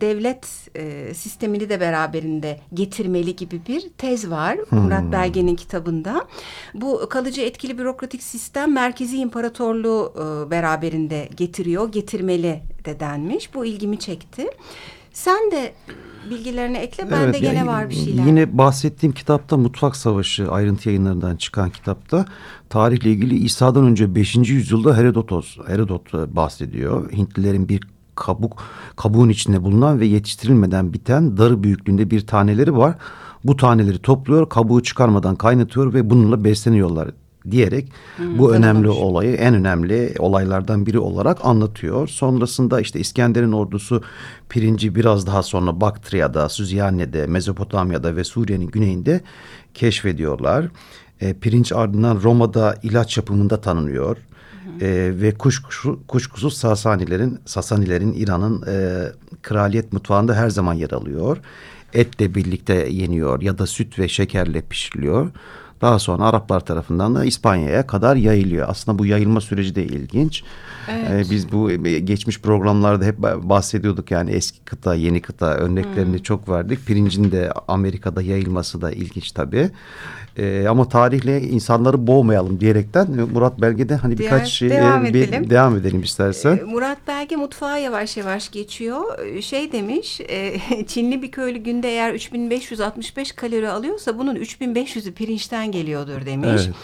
devlet 0.00 0.46
e, 0.76 1.14
sistemini 1.14 1.68
de 1.68 1.80
beraberinde 1.80 2.60
getirmeli 2.74 3.36
gibi 3.36 3.60
bir 3.68 3.88
tez 3.88 4.30
var 4.30 4.58
hmm. 4.68 4.78
Murat 4.78 5.12
Belge'nin 5.12 5.56
kitabında. 5.56 6.26
Bu 6.74 7.08
kalıcı 7.08 7.40
etkili 7.42 7.78
bürokratik 7.78 8.22
sistem 8.22 8.72
merkezi 8.72 9.16
imparatorluğu 9.16 10.12
e, 10.16 10.50
beraberinde 10.50 11.28
getiriyor, 11.36 11.92
getirmeli 11.92 12.62
de 12.84 13.00
denmiş. 13.00 13.54
Bu 13.54 13.64
ilgimi 13.64 13.98
çekti. 13.98 14.46
Sen 15.24 15.50
de 15.50 15.72
bilgilerini 16.30 16.76
ekle. 16.76 17.10
Ben 17.10 17.20
evet, 17.20 17.34
de 17.34 17.38
gene 17.38 17.58
yani, 17.58 17.68
var 17.68 17.90
bir 17.90 17.94
şeyler. 17.94 18.26
Yine 18.26 18.58
bahsettiğim 18.58 19.14
kitapta 19.14 19.56
Mutfak 19.56 19.96
Savaşı 19.96 20.50
ayrıntı 20.50 20.88
yayınlarından 20.88 21.36
çıkan 21.36 21.70
kitapta 21.70 22.24
tarihle 22.68 23.10
ilgili 23.10 23.38
İsa'dan 23.38 23.84
önce 23.84 24.14
5. 24.14 24.36
yüzyılda 24.36 24.96
Herodotos, 24.96 25.58
Herodot 25.66 26.12
bahsediyor. 26.12 27.12
Hintlilerin 27.12 27.68
bir 27.68 27.80
kabuk 28.14 28.62
kabuğun 28.96 29.28
içinde 29.28 29.62
bulunan 29.62 30.00
ve 30.00 30.06
yetiştirilmeden 30.06 30.92
biten 30.92 31.36
darı 31.36 31.62
büyüklüğünde 31.62 32.10
bir 32.10 32.26
taneleri 32.26 32.76
var. 32.76 32.94
Bu 33.44 33.56
taneleri 33.56 33.98
topluyor, 33.98 34.48
kabuğu 34.48 34.82
çıkarmadan 34.82 35.36
kaynatıyor 35.36 35.94
ve 35.94 36.10
bununla 36.10 36.44
besleniyorlar 36.44 37.10
diyerek 37.50 37.92
hmm, 38.16 38.38
bu 38.38 38.54
önemli 38.54 38.88
olmuş. 38.88 39.02
olayı 39.02 39.34
en 39.34 39.54
önemli 39.54 40.14
olaylardan 40.18 40.86
biri 40.86 40.98
olarak 40.98 41.44
anlatıyor. 41.44 42.08
Sonrasında 42.08 42.80
işte 42.80 43.00
İskender'in 43.00 43.52
ordusu 43.52 44.02
pirinci 44.48 44.94
biraz 44.94 45.26
daha 45.26 45.42
sonra 45.42 45.80
Baktriya'da, 45.80 46.48
Süzyane'de, 46.48 47.26
Mezopotamya'da 47.26 48.16
ve 48.16 48.24
Suriye'nin 48.24 48.66
güneyinde 48.66 49.20
keşfediyorlar. 49.74 50.68
E, 51.20 51.34
pirinç 51.34 51.72
ardından 51.72 52.20
Roma'da 52.22 52.74
ilaç 52.82 53.16
yapımında 53.16 53.60
tanınıyor. 53.60 54.16
E, 54.80 55.12
ve 55.20 55.34
kuşkusu, 55.34 56.00
kuşkusuz 56.08 56.56
Sasanilerin, 56.56 57.38
Sasanilerin 57.44 58.12
İran'ın 58.12 58.64
e, 58.66 59.06
kraliyet 59.42 59.92
mutfağında 59.92 60.34
her 60.34 60.50
zaman 60.50 60.74
yer 60.74 60.90
alıyor. 60.90 61.38
Etle 61.94 62.34
birlikte 62.34 62.74
yeniyor 62.74 63.42
ya 63.42 63.58
da 63.58 63.66
süt 63.66 63.98
ve 63.98 64.08
şekerle 64.08 64.60
pişiriliyor. 64.60 65.30
Daha 65.80 65.98
sonra 65.98 66.24
Araplar 66.24 66.60
tarafından 66.60 67.14
da 67.14 67.24
İspanya'ya 67.24 67.86
kadar 67.86 68.16
yayılıyor. 68.16 68.68
Aslında 68.68 68.98
bu 68.98 69.06
yayılma 69.06 69.40
süreci 69.40 69.74
de 69.74 69.84
ilginç. 69.84 70.42
Evet. 70.90 71.26
Ee, 71.26 71.30
biz 71.30 71.52
bu 71.52 71.70
e, 71.70 71.98
geçmiş 71.98 72.40
programlarda 72.40 73.04
hep 73.04 73.18
bahsediyorduk 73.22 74.10
yani 74.10 74.30
eski 74.30 74.60
kıta, 74.60 74.94
yeni 74.94 75.22
kıta 75.22 75.46
örneklerini 75.46 76.16
hmm. 76.16 76.22
çok 76.22 76.48
verdik. 76.48 76.86
Pirincin 76.86 77.32
de 77.32 77.52
Amerika'da 77.68 78.22
yayılması 78.22 78.80
da 78.80 78.90
ilginç 78.90 79.32
tabii. 79.32 79.70
Ee, 80.38 80.66
ama 80.68 80.88
tarihle 80.88 81.40
insanları 81.40 82.06
boğmayalım 82.06 82.60
diyerekten 82.60 83.10
Murat 83.32 83.60
Belge'de 83.60 83.96
hani 83.96 84.18
birkaç 84.18 84.48
şey 84.48 84.70
devam, 84.70 85.04
e, 85.04 85.08
edelim. 85.08 85.50
devam 85.50 85.76
edelim 85.76 86.02
istersen. 86.02 86.56
Ee, 86.56 86.62
Murat 86.62 86.98
Belge 87.08 87.36
mutfağa 87.36 87.78
yavaş 87.78 88.16
yavaş 88.16 88.50
geçiyor. 88.50 89.18
Ee, 89.18 89.42
şey 89.42 89.72
demiş 89.72 90.20
e, 90.20 90.56
Çinli 90.86 91.22
bir 91.22 91.30
köylü 91.30 91.58
günde 91.58 91.88
eğer 91.88 92.14
3565 92.14 93.32
kalori 93.32 93.68
alıyorsa 93.68 94.18
bunun 94.18 94.36
3500'ü 94.36 95.12
pirinçten 95.12 95.67
geliyordur 95.72 96.26
demiş. 96.26 96.62
Evet. 96.66 96.74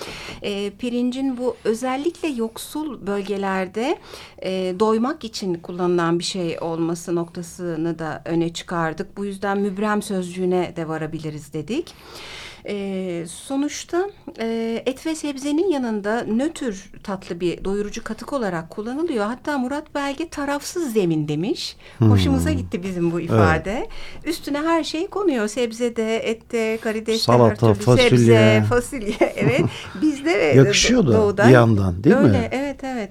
E, 0.43 0.71
pirincin 0.71 1.39
bu 1.39 1.57
özellikle 1.65 2.29
yoksul 2.29 3.07
bölgelerde 3.07 3.99
e, 4.43 4.75
doymak 4.81 5.25
için 5.25 5.55
kullanılan 5.55 6.19
bir 6.19 6.25
şey 6.25 6.59
olması 6.61 7.15
noktasını 7.15 7.99
da 7.99 8.23
öne 8.25 8.53
çıkardık. 8.53 9.17
Bu 9.17 9.25
yüzden 9.25 9.59
mübrem 9.59 10.03
sözcüğüne 10.03 10.73
de 10.77 10.89
varabiliriz 10.89 11.53
dedik. 11.53 11.95
E, 12.69 13.25
sonuçta 13.29 14.11
e, 14.41 14.83
et 14.87 15.07
ve 15.07 15.15
sebzenin 15.15 15.71
yanında 15.71 16.25
nötr 16.25 16.91
tatlı 17.03 17.41
bir 17.41 17.65
doyurucu 17.65 18.05
katık 18.05 18.33
olarak 18.33 18.71
kullanılıyor. 18.71 19.27
Hatta 19.27 19.59
Murat 19.59 19.95
Belge 19.95 20.29
tarafsız 20.29 20.93
zemin 20.93 21.29
demiş. 21.29 21.77
Hmm. 21.99 22.11
Hoşumuza 22.11 22.53
gitti 22.53 22.83
bizim 22.83 23.13
bu 23.13 23.21
ifade. 23.21 23.73
Evet. 23.73 23.89
Üstüne 24.25 24.59
her 24.59 24.85
şey 24.85 25.07
konuyor. 25.07 25.49
Sebzede, 25.49 26.17
ette, 26.17 26.79
karideste, 26.83 27.25
Salata, 27.25 27.75
fasulye. 27.75 28.09
sebze, 28.09 28.65
fasulye. 28.69 29.15
Evet. 29.37 29.65
Bizde 30.03 30.31
Yakışıyor 30.31 31.07
da 31.07 31.13
doğudan, 31.13 31.49
bir 31.49 31.53
yandan 31.53 32.05
değil 32.05 32.17
öyle, 32.17 32.39
mi? 32.39 32.49
Evet 32.53 32.85
evet. 32.85 33.11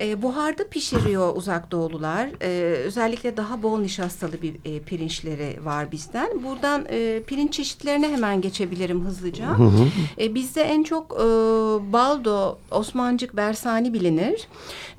E, 0.00 0.22
buharda 0.22 0.68
pişiriyor 0.68 1.36
uzak 1.36 1.70
doğulular. 1.72 2.28
E, 2.42 2.48
özellikle 2.74 3.36
daha 3.36 3.62
bol 3.62 3.78
nişastalı 3.78 4.42
bir 4.42 4.54
e, 4.64 4.80
pirinçleri 4.80 5.64
var 5.64 5.92
bizden. 5.92 6.44
Buradan 6.44 6.86
e, 6.90 7.22
pirinç 7.26 7.52
çeşitlerine 7.52 8.08
hemen 8.08 8.40
geçebilirim 8.40 9.04
hızlıca. 9.04 9.58
Hı 9.58 9.62
hı. 9.62 9.86
E, 10.20 10.34
bizde 10.34 10.62
en 10.62 10.82
çok 10.82 11.12
e, 11.12 11.24
baldo, 11.92 12.58
osmancık, 12.70 13.36
bersani 13.36 13.92
bilinir. 13.92 14.48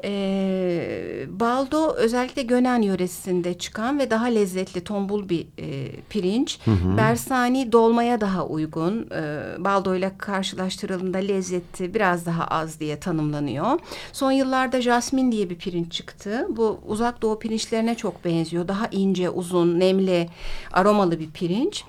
E, 0.03 1.27
baldo 1.29 1.93
özellikle 1.93 2.41
Gönen 2.41 2.81
yöresinde 2.81 3.57
çıkan 3.57 3.99
ve 3.99 4.09
daha 4.11 4.25
lezzetli 4.25 4.83
tombul 4.83 5.29
bir 5.29 5.47
e, 5.59 5.91
pirinç. 6.09 6.59
Hı 6.65 6.71
hı. 6.71 6.97
Bersani 6.97 7.71
dolmaya 7.71 8.21
daha 8.21 8.45
uygun. 8.45 9.09
E, 9.11 9.43
baldo 9.59 9.95
ile 9.95 10.11
karşılaştırıldığında 10.17 11.17
lezzeti 11.17 11.93
biraz 11.93 12.25
daha 12.25 12.47
az 12.47 12.79
diye 12.79 12.99
tanımlanıyor. 12.99 13.79
Son 14.13 14.31
yıllarda 14.31 14.81
jasmin 14.85 15.31
diye 15.31 15.49
bir 15.49 15.55
pirinç 15.55 15.91
çıktı. 15.91 16.47
Bu 16.49 16.79
uzak 16.87 17.21
doğu 17.21 17.39
pirinçlerine 17.39 17.95
çok 17.95 18.25
benziyor. 18.25 18.67
Daha 18.67 18.87
ince, 18.87 19.29
uzun, 19.29 19.79
nemli, 19.79 20.29
aromalı 20.71 21.19
bir 21.19 21.29
pirinç. 21.29 21.83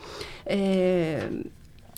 Ee, 0.50 1.20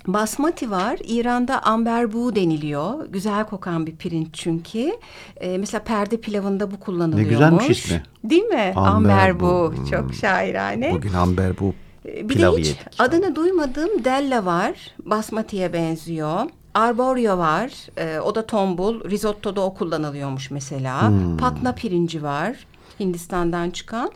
Basmati 0.07 0.71
var. 0.71 0.99
İran'da 1.05 1.63
amberbu 1.63 2.37
deniliyor. 2.37 3.07
Güzel 3.07 3.47
kokan 3.47 3.87
bir 3.87 3.97
pirinç 3.97 4.29
çünkü. 4.33 4.93
Ee, 5.41 5.59
mesela 5.59 5.85
perde 5.85 6.17
pilavında 6.17 6.71
bu 6.71 6.81
kullanılıyormuş. 6.81 7.27
Ne 7.27 7.31
güzelmiş 7.31 7.71
ismi. 7.71 8.03
Değil 8.25 8.43
mi? 8.43 8.73
Amberbu. 8.77 9.47
amberbu. 9.47 9.77
Hmm. 9.77 9.85
Çok 9.85 10.15
şairane. 10.15 10.93
Bugün 10.93 11.13
amberbu 11.13 11.75
ee, 12.07 12.29
bir 12.29 12.39
de 12.39 12.49
hiç 12.49 12.67
yedik. 12.67 12.79
adını 12.99 13.37
duymadığım 13.37 14.05
della 14.05 14.45
var. 14.45 14.75
Basmati'ye 15.05 15.73
benziyor. 15.73 16.41
Arborio 16.79 17.39
var. 17.39 17.71
E, 17.97 18.21
o 18.21 18.35
da 18.35 18.47
tombul. 18.47 19.11
Risotto'da 19.11 19.61
o 19.61 19.75
kullanılıyormuş 19.75 20.51
mesela. 20.51 21.09
Hmm. 21.09 21.37
Patna 21.37 21.73
pirinci 21.73 22.23
var. 22.23 22.67
Hindistan'dan 23.01 23.71
çıkan. 23.71 24.11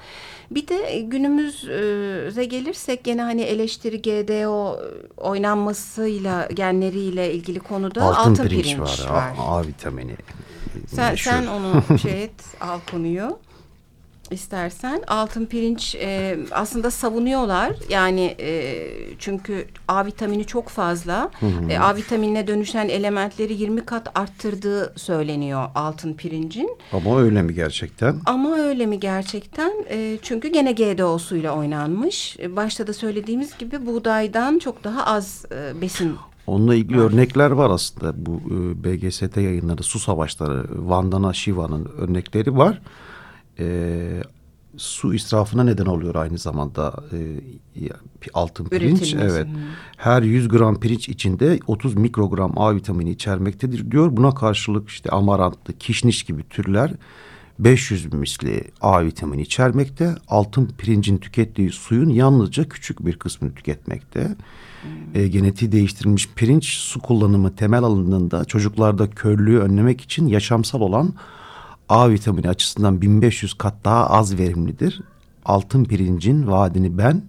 Bir 0.50 0.68
de 0.68 1.00
günümüze 1.00 2.44
gelirsek 2.44 3.04
gene 3.04 3.22
hani 3.22 3.42
eleştiri 3.42 4.02
GDO 4.02 4.80
oynanmasıyla 5.16 6.46
genleriyle 6.54 7.34
ilgili 7.34 7.58
konuda 7.60 8.02
altın, 8.02 8.30
altın 8.30 8.48
pirinç, 8.48 8.62
pirinç 8.62 8.78
var. 8.78 9.10
var. 9.10 9.32
A, 9.38 9.42
A 9.42 9.66
vitamini. 9.66 10.16
Sen, 10.86 11.14
sen 11.14 11.46
onu 11.46 11.98
şey 11.98 12.24
et 12.24 12.44
al 12.60 12.78
konuyu 12.90 13.38
istersen. 14.32 15.02
Altın 15.06 15.46
pirinç 15.46 15.94
e, 15.94 16.38
aslında 16.50 16.90
savunuyorlar. 16.90 17.72
Yani 17.88 18.36
e, 18.40 18.88
çünkü 19.18 19.66
A 19.88 20.06
vitamini 20.06 20.44
çok 20.44 20.68
fazla. 20.68 21.30
Hı 21.40 21.46
hı. 21.46 21.70
E, 21.70 21.78
A 21.78 21.96
vitaminine 21.96 22.46
dönüşen 22.46 22.88
elementleri 22.88 23.52
20 23.52 23.84
kat 23.84 24.18
arttırdığı 24.18 24.92
söyleniyor 24.96 25.68
altın 25.74 26.14
pirincin. 26.14 26.70
Ama 26.92 27.20
öyle 27.20 27.42
mi 27.42 27.54
gerçekten? 27.54 28.16
Ama 28.26 28.56
öyle 28.56 28.86
mi 28.86 29.00
gerçekten? 29.00 29.72
E, 29.90 30.18
çünkü 30.22 30.48
gene 30.48 30.72
GDO'suyla 30.72 31.56
oynanmış. 31.56 32.36
E, 32.40 32.56
başta 32.56 32.86
da 32.86 32.92
söylediğimiz 32.92 33.58
gibi 33.58 33.86
buğdaydan 33.86 34.58
çok 34.58 34.84
daha 34.84 35.06
az 35.06 35.44
e, 35.52 35.80
besin 35.80 36.16
Onunla 36.46 36.74
ilgili 36.74 37.00
örnekler 37.00 37.50
var 37.50 37.70
aslında 37.70 38.26
bu 38.26 38.40
e, 38.50 38.84
BGST 38.84 39.36
yayınları 39.36 39.82
su 39.82 39.98
savaşları 39.98 40.66
Vandana 40.88 41.32
Shiva'nın 41.32 41.88
örnekleri 41.98 42.56
var 42.56 42.80
e, 43.58 44.22
su 44.76 45.14
israfına 45.14 45.64
neden 45.64 45.86
oluyor 45.86 46.14
aynı 46.14 46.38
zamanda 46.38 46.94
e, 47.12 47.88
altın 48.34 48.64
pirinç. 48.64 49.14
Evet. 49.14 49.46
Her 49.96 50.22
100 50.22 50.48
gram 50.48 50.80
pirinç 50.80 51.08
içinde 51.08 51.58
30 51.66 51.94
mikrogram 51.94 52.52
A 52.56 52.74
vitamini 52.74 53.10
içermektedir 53.10 53.90
diyor. 53.90 54.16
Buna 54.16 54.34
karşılık 54.34 54.88
işte 54.88 55.10
amarantlı, 55.10 55.78
kişniş 55.78 56.22
gibi 56.22 56.42
türler 56.48 56.92
500 57.58 58.12
misli 58.12 58.64
A 58.80 59.04
vitamini 59.04 59.42
içermekte. 59.42 60.14
Altın 60.28 60.70
pirincin 60.78 61.18
tükettiği 61.18 61.70
suyun 61.70 62.08
yalnızca 62.08 62.68
küçük 62.68 63.06
bir 63.06 63.18
kısmını 63.18 63.54
tüketmekte. 63.54 64.36
Hmm. 64.82 65.22
E, 65.22 65.28
genetiği 65.28 65.72
değiştirilmiş 65.72 66.28
pirinç 66.28 66.74
su 66.74 67.00
kullanımı 67.00 67.56
temel 67.56 67.82
alındığında 67.82 68.44
çocuklarda 68.44 69.10
körlüğü 69.10 69.58
önlemek 69.58 70.00
için 70.00 70.26
yaşamsal 70.26 70.80
olan 70.80 71.14
A 71.92 72.10
vitamini 72.10 72.48
açısından 72.48 73.02
1500 73.02 73.54
kat 73.54 73.74
daha 73.84 74.06
az 74.06 74.38
verimlidir. 74.38 75.00
Altın 75.44 75.84
pirincin 75.84 76.46
vaadini 76.46 76.98
ben 76.98 77.22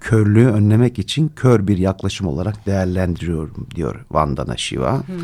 körlüğü 0.00 0.46
önlemek 0.46 0.98
için 0.98 1.32
kör 1.36 1.66
bir 1.66 1.78
yaklaşım 1.78 2.26
olarak 2.26 2.66
değerlendiriyorum 2.66 3.66
diyor 3.74 4.04
Vandana 4.10 4.56
Shiva. 4.56 5.06
Hmm. 5.06 5.16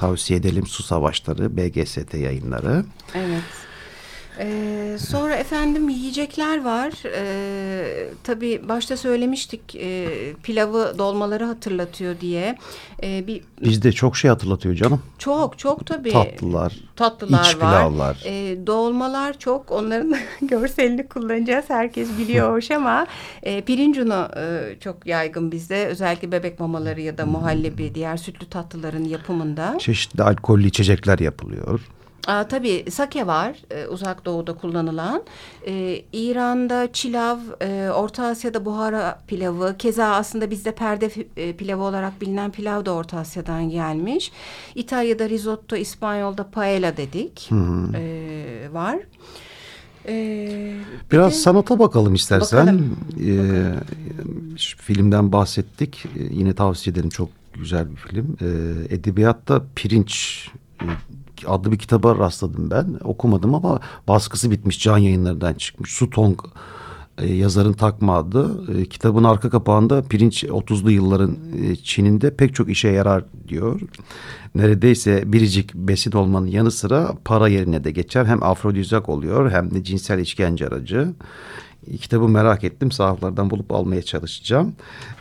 Tavsiye 0.00 0.38
edelim 0.38 0.66
Su 0.66 0.82
Savaşları 0.82 1.56
BGST 1.56 2.14
yayınları. 2.14 2.84
Evet. 3.14 3.67
Ee, 4.40 4.96
sonra 4.98 5.36
efendim 5.36 5.88
yiyecekler 5.88 6.64
var. 6.64 6.92
Ee, 7.14 8.08
tabii 8.24 8.62
başta 8.68 8.96
söylemiştik 8.96 9.76
e, 9.76 10.08
pilavı 10.42 10.98
dolmaları 10.98 11.44
hatırlatıyor 11.44 12.20
diye. 12.20 12.58
Ee, 13.02 13.26
bir 13.26 13.42
Bizde 13.62 13.92
çok 13.92 14.16
şey 14.16 14.28
hatırlatıyor 14.28 14.74
canım. 14.74 15.02
Çok 15.18 15.58
çok 15.58 15.86
tabii. 15.86 16.12
Tatlılar. 16.12 16.76
Tatlılar 16.96 17.40
iç 17.40 17.56
var. 17.56 17.78
pilavlar. 17.78 18.22
Ee, 18.26 18.66
dolmalar 18.66 19.38
çok. 19.38 19.70
Onların 19.70 20.14
görselini 20.42 21.08
kullanacağız. 21.08 21.64
Herkes 21.68 22.08
biliyor 22.18 22.52
hoş 22.52 22.70
ama 22.70 23.06
e, 23.42 23.60
pirinç 23.60 23.98
unu 23.98 24.28
e, 24.36 24.76
çok 24.80 25.06
yaygın 25.06 25.52
bizde. 25.52 25.86
Özellikle 25.86 26.32
bebek 26.32 26.60
mamaları 26.60 27.00
ya 27.00 27.18
da 27.18 27.26
muhallebi, 27.26 27.94
diğer 27.94 28.16
sütlü 28.16 28.46
tatlıların 28.46 29.04
yapımında. 29.04 29.76
Çeşitli 29.78 30.22
alkollü 30.22 30.66
içecekler 30.66 31.18
yapılıyor. 31.18 31.80
Aa, 32.28 32.48
tabii 32.48 32.84
sake 32.90 33.26
var 33.26 33.56
e, 33.70 33.86
uzak 33.86 34.24
doğuda 34.24 34.54
kullanılan. 34.54 35.22
E, 35.66 36.02
İran'da 36.12 36.92
çilav, 36.92 37.38
e, 37.60 37.90
Orta 37.90 38.24
Asya'da 38.26 38.64
buhara 38.64 39.18
pilavı. 39.26 39.76
Keza 39.78 40.06
aslında 40.06 40.50
bizde 40.50 40.74
perde 40.74 41.10
e, 41.36 41.52
pilavı 41.52 41.82
olarak 41.82 42.20
bilinen 42.20 42.50
pilav 42.52 42.84
da 42.84 42.92
Orta 42.92 43.18
Asya'dan 43.18 43.70
gelmiş. 43.70 44.32
İtalya'da 44.74 45.28
risotto, 45.28 45.76
İspanyol'da 45.76 46.50
paella 46.50 46.96
dedik. 46.96 47.50
E, 47.94 48.68
var. 48.72 48.98
Ee, 50.08 50.74
Biraz 51.12 51.32
de, 51.32 51.36
sanata 51.36 51.78
bakalım 51.78 52.14
istersen. 52.14 52.66
Bakalım, 52.66 52.96
ee, 53.20 53.38
bakalım. 53.38 54.56
Filmden 54.76 55.32
bahsettik. 55.32 56.04
Ee, 56.06 56.22
yine 56.30 56.54
tavsiye 56.54 56.92
ederim. 56.92 57.08
Çok 57.10 57.28
güzel 57.54 57.90
bir 57.90 57.96
film. 57.96 58.36
Ee, 58.40 58.94
edebiyatta 58.94 59.62
pirinç 59.76 60.48
adlı 61.46 61.72
bir 61.72 61.78
kitaba 61.78 62.18
rastladım 62.18 62.70
ben. 62.70 62.98
Okumadım 63.04 63.54
ama 63.54 63.80
baskısı 64.08 64.50
bitmiş 64.50 64.80
can 64.80 64.98
yayınlarından 64.98 65.54
çıkmış. 65.54 65.92
Su 65.92 66.10
Tong 66.10 66.40
e, 67.18 67.34
yazarın 67.34 67.72
takma 67.72 68.16
adı. 68.16 68.72
E, 68.78 68.84
kitabın 68.84 69.24
arka 69.24 69.50
kapağında 69.50 70.02
pirinç 70.02 70.44
30'lu 70.44 70.90
yılların 70.90 71.36
e, 71.62 71.76
Çin'inde 71.76 72.36
pek 72.36 72.54
çok 72.54 72.70
işe 72.70 72.88
yarar 72.88 73.24
diyor. 73.48 73.80
Neredeyse 74.54 75.32
biricik 75.32 75.74
besin 75.74 76.12
olmanın 76.12 76.46
yanı 76.46 76.70
sıra 76.70 77.12
para 77.24 77.48
yerine 77.48 77.84
de 77.84 77.90
geçer. 77.90 78.24
Hem 78.24 78.42
afrodizyak 78.42 79.08
oluyor 79.08 79.50
hem 79.50 79.74
de 79.74 79.84
cinsel 79.84 80.18
işkence 80.18 80.66
aracı. 80.66 81.12
Kitabı 82.00 82.28
merak 82.28 82.64
ettim. 82.64 82.92
Sahaflardan 82.92 83.50
bulup 83.50 83.72
almaya 83.72 84.02
çalışacağım. 84.02 84.72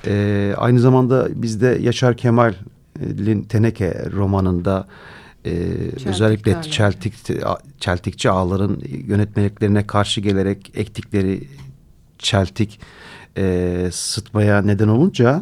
E, 0.08 0.53
aynı 0.58 0.80
zamanda 0.80 1.27
bizde 1.41 1.77
Yaşar 1.82 2.17
Kemal 2.17 2.53
Teneke 3.49 4.06
romanında 4.12 4.88
e, 5.48 6.10
özellikle 6.10 6.62
Çeltik, 6.62 7.14
Çeltikçi 7.80 8.30
ağların 8.30 8.82
yönetmeliklerine 9.08 9.88
karşı 9.88 10.22
gelerek 10.22 10.72
ektikleri 10.76 11.44
Çeltik 12.20 12.80
e, 13.38 13.90
sıtmaya 13.92 14.62
neden 14.62 14.88
olunca 14.88 15.42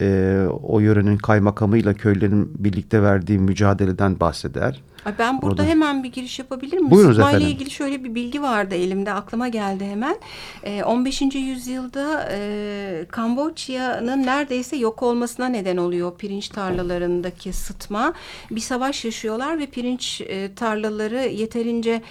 e, 0.00 0.38
o 0.62 0.80
yörenin 0.80 1.16
kaymakamıyla 1.16 1.94
köylerin 1.94 2.64
birlikte 2.64 3.02
verdiği 3.02 3.38
mücadeleden 3.38 4.20
bahseder. 4.20 4.82
Ben 5.18 5.42
burada 5.42 5.62
Orada... 5.62 5.70
hemen 5.70 6.04
bir 6.04 6.12
giriş 6.12 6.38
yapabilir 6.38 6.78
miyim? 6.78 6.90
Buyurunuz 6.90 7.16
Sıtma 7.16 7.32
ile 7.32 7.50
ilgili 7.50 7.70
şöyle 7.70 8.04
bir 8.04 8.14
bilgi 8.14 8.42
vardı 8.42 8.74
elimde 8.74 9.12
aklıma 9.12 9.48
geldi 9.48 9.84
hemen. 9.84 10.16
E, 10.62 10.82
15. 10.82 11.22
yüzyılda 11.34 12.28
e, 12.32 13.06
Kamboçya'nın 13.10 14.26
neredeyse 14.26 14.76
yok 14.76 15.02
olmasına 15.02 15.46
neden 15.46 15.76
oluyor 15.76 16.16
pirinç 16.18 16.48
tarlalarındaki 16.48 17.52
sıtma. 17.52 18.12
Bir 18.50 18.60
savaş 18.60 19.04
yaşıyorlar 19.04 19.58
ve 19.58 19.66
pirinç 19.66 20.20
e, 20.20 20.54
tarlaları 20.54 21.18
yeterince 21.18 22.02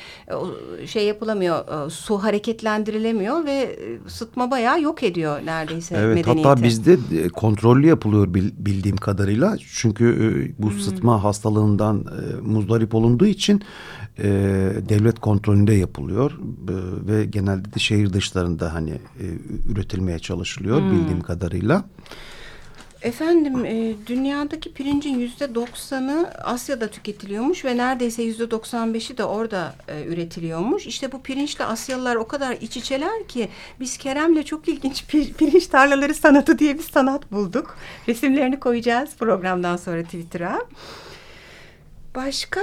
e, 0.82 0.88
şey 0.88 1.06
yapılamıyor, 1.06 1.88
e, 1.88 1.90
su 1.90 2.18
hareketlendirilemiyor 2.18 3.46
ve 3.46 3.54
e, 3.54 4.10
sıtma 4.10 4.52
bayağı 4.52 4.82
yok 4.82 5.04
ediyor 5.04 5.40
neredeyse 5.46 5.96
evet, 5.98 6.16
medeniyeti. 6.16 6.50
Hatta 6.50 6.64
bizde 6.64 6.94
e, 6.94 7.28
kontrollü 7.30 7.88
yapılıyor 7.88 8.34
bildiğim 8.34 8.98
kadarıyla. 8.98 9.58
Çünkü 9.74 10.06
e, 10.06 10.28
bu 10.64 10.72
hmm. 10.72 10.80
sıtma 10.80 11.24
hastalığından 11.24 12.00
e, 12.00 12.42
muzdarip 12.42 12.87
sahip 12.88 12.96
olunduğu 12.96 13.26
için 13.26 13.64
e, 14.20 14.24
devlet 14.90 15.20
kontrolünde 15.20 15.74
yapılıyor 15.74 16.32
e, 16.32 17.08
ve 17.08 17.26
genelde 17.26 17.74
de 17.74 17.80
şehir 17.80 18.14
dışlarında 18.14 18.74
hani 18.74 18.92
e, 18.92 19.26
üretilmeye 19.72 20.20
çalışılıyor 20.20 20.82
hmm. 20.82 20.92
bildiğim 20.92 21.22
kadarıyla. 21.22 21.84
Efendim 23.02 23.66
e, 23.66 23.94
dünyadaki 24.08 24.74
pirincin 24.74 25.20
yüzde 25.20 25.56
doksanı 25.56 26.32
Asya'da 26.44 26.88
tüketiliyormuş 26.88 27.66
ve 27.66 27.78
neredeyse 27.78 28.24
yüzde 28.24 28.52
doksan 28.52 28.94
beşi 28.94 29.18
de 29.18 29.24
orada 29.24 29.76
e, 29.88 30.06
üretiliyormuş. 30.06 30.88
İşte 30.88 31.12
bu 31.12 31.22
pirinçle 31.22 31.66
Asyalılar 31.66 32.16
o 32.16 32.28
kadar 32.28 32.58
iç 32.62 32.78
içeler 32.78 33.28
ki 33.28 33.50
biz 33.80 33.98
Kerem'le 33.98 34.44
çok 34.44 34.68
ilginç 34.68 35.08
pir, 35.08 35.34
pirinç 35.38 35.68
tarlaları 35.68 36.14
sanatı 36.14 36.60
diye 36.60 36.78
bir 36.78 36.84
sanat 36.84 37.32
bulduk. 37.32 37.78
Resimlerini 38.08 38.60
koyacağız 38.60 39.10
programdan 39.20 39.78
sonra 39.78 40.04
Twitter'a. 40.04 40.60
Başka 42.18 42.62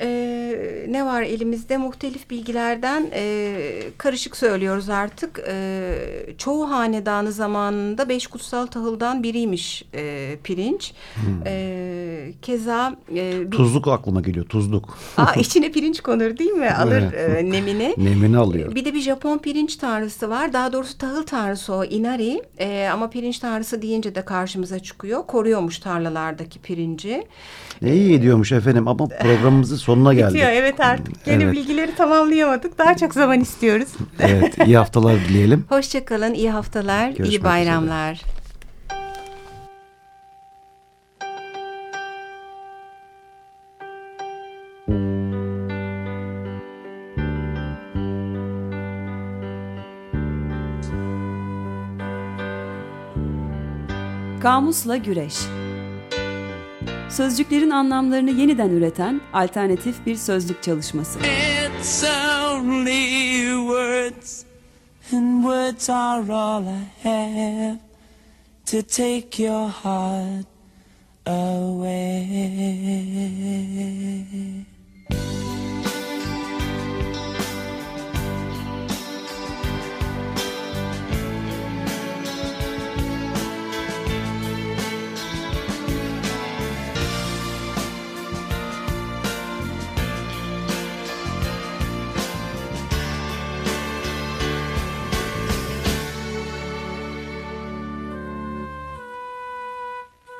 e, 0.00 0.86
ne 0.88 1.04
var 1.04 1.22
elimizde? 1.22 1.76
Muhtelif 1.76 2.30
bilgilerden 2.30 3.06
e, 3.12 3.54
karışık 3.98 4.36
söylüyoruz 4.36 4.88
artık. 4.88 5.40
E, 5.48 5.94
çoğu 6.38 6.70
hanedanı 6.70 7.32
zamanında 7.32 8.08
beş 8.08 8.26
kutsal 8.26 8.66
tahıldan 8.66 9.22
biriymiş 9.22 9.84
e, 9.94 10.36
pirinç. 10.44 10.92
Hmm. 11.14 11.46
E, 11.46 12.32
keza... 12.42 12.96
E, 13.14 13.52
bir, 13.52 13.56
tuzluk 13.56 13.88
aklıma 13.88 14.20
geliyor, 14.20 14.46
tuzluk. 14.46 14.98
Aa, 15.16 15.34
içine 15.34 15.72
pirinç 15.72 16.00
konur 16.00 16.38
değil 16.38 16.50
mi? 16.50 16.70
Alır 16.70 17.12
e, 17.12 17.50
nemini. 17.50 17.94
Nemini 17.98 18.36
alıyor. 18.36 18.74
Bir 18.74 18.84
de 18.84 18.94
bir 18.94 19.00
Japon 19.00 19.38
pirinç 19.38 19.76
tanrısı 19.76 20.30
var. 20.30 20.52
Daha 20.52 20.72
doğrusu 20.72 20.98
tahıl 20.98 21.22
tanrısı 21.22 21.74
o, 21.74 21.84
Inari. 21.84 22.42
E, 22.58 22.88
ama 22.92 23.10
pirinç 23.10 23.38
tanrısı 23.38 23.82
deyince 23.82 24.14
de 24.14 24.24
karşımıza 24.24 24.78
çıkıyor. 24.78 25.26
Koruyormuş 25.26 25.78
tarlalardaki 25.78 26.58
pirinci. 26.58 27.22
Ne 27.82 27.94
iyi 27.94 28.14
ediyormuş 28.14 28.52
efendim 28.52 28.88
ama 28.88 29.08
programımızın 29.08 29.76
sonuna 29.78 30.14
geldik. 30.14 30.34
Bitiyor 30.34 30.52
evet 30.52 30.80
artık. 30.80 31.26
Yeni 31.26 31.42
evet. 31.42 31.54
bilgileri 31.54 31.94
tamamlayamadık. 31.94 32.78
Daha 32.78 32.96
çok 32.96 33.14
zaman 33.14 33.40
istiyoruz. 33.40 33.88
evet 34.20 34.66
iyi 34.66 34.76
haftalar 34.76 35.16
dileyelim. 35.28 35.64
Hoşçakalın 35.68 36.34
iyi 36.34 36.50
haftalar, 36.50 37.08
Görüşmek 37.08 37.28
iyi 37.28 37.44
bayramlar. 37.44 38.12
Üzere. 38.12 38.38
Kamusla 54.42 54.96
Güreş 54.96 55.34
Sözcüklerin 57.10 57.70
anlamlarını 57.70 58.30
yeniden 58.30 58.70
üreten 58.70 59.20
alternatif 59.32 60.06
bir 60.06 60.16
sözlük 60.16 60.62
çalışması. 60.62 61.18
It's 61.18 62.04
only 62.04 63.52
words 63.56 64.44
and 65.12 65.42
words 65.42 65.90
are 65.90 66.32
all 66.32 66.64
I 66.64 66.84
have 67.08 67.78
to 68.66 68.82
take 68.82 69.42
your 69.42 69.68
heart 69.68 70.46
away. 71.26 72.08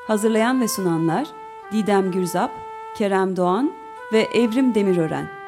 Hazırlayan 0.09 0.61
ve 0.61 0.67
sunanlar 0.67 1.27
Didem 1.71 2.11
Gürzap, 2.11 2.51
Kerem 2.97 3.35
Doğan 3.35 3.71
ve 4.13 4.19
Evrim 4.21 4.75
Demirören. 4.75 5.38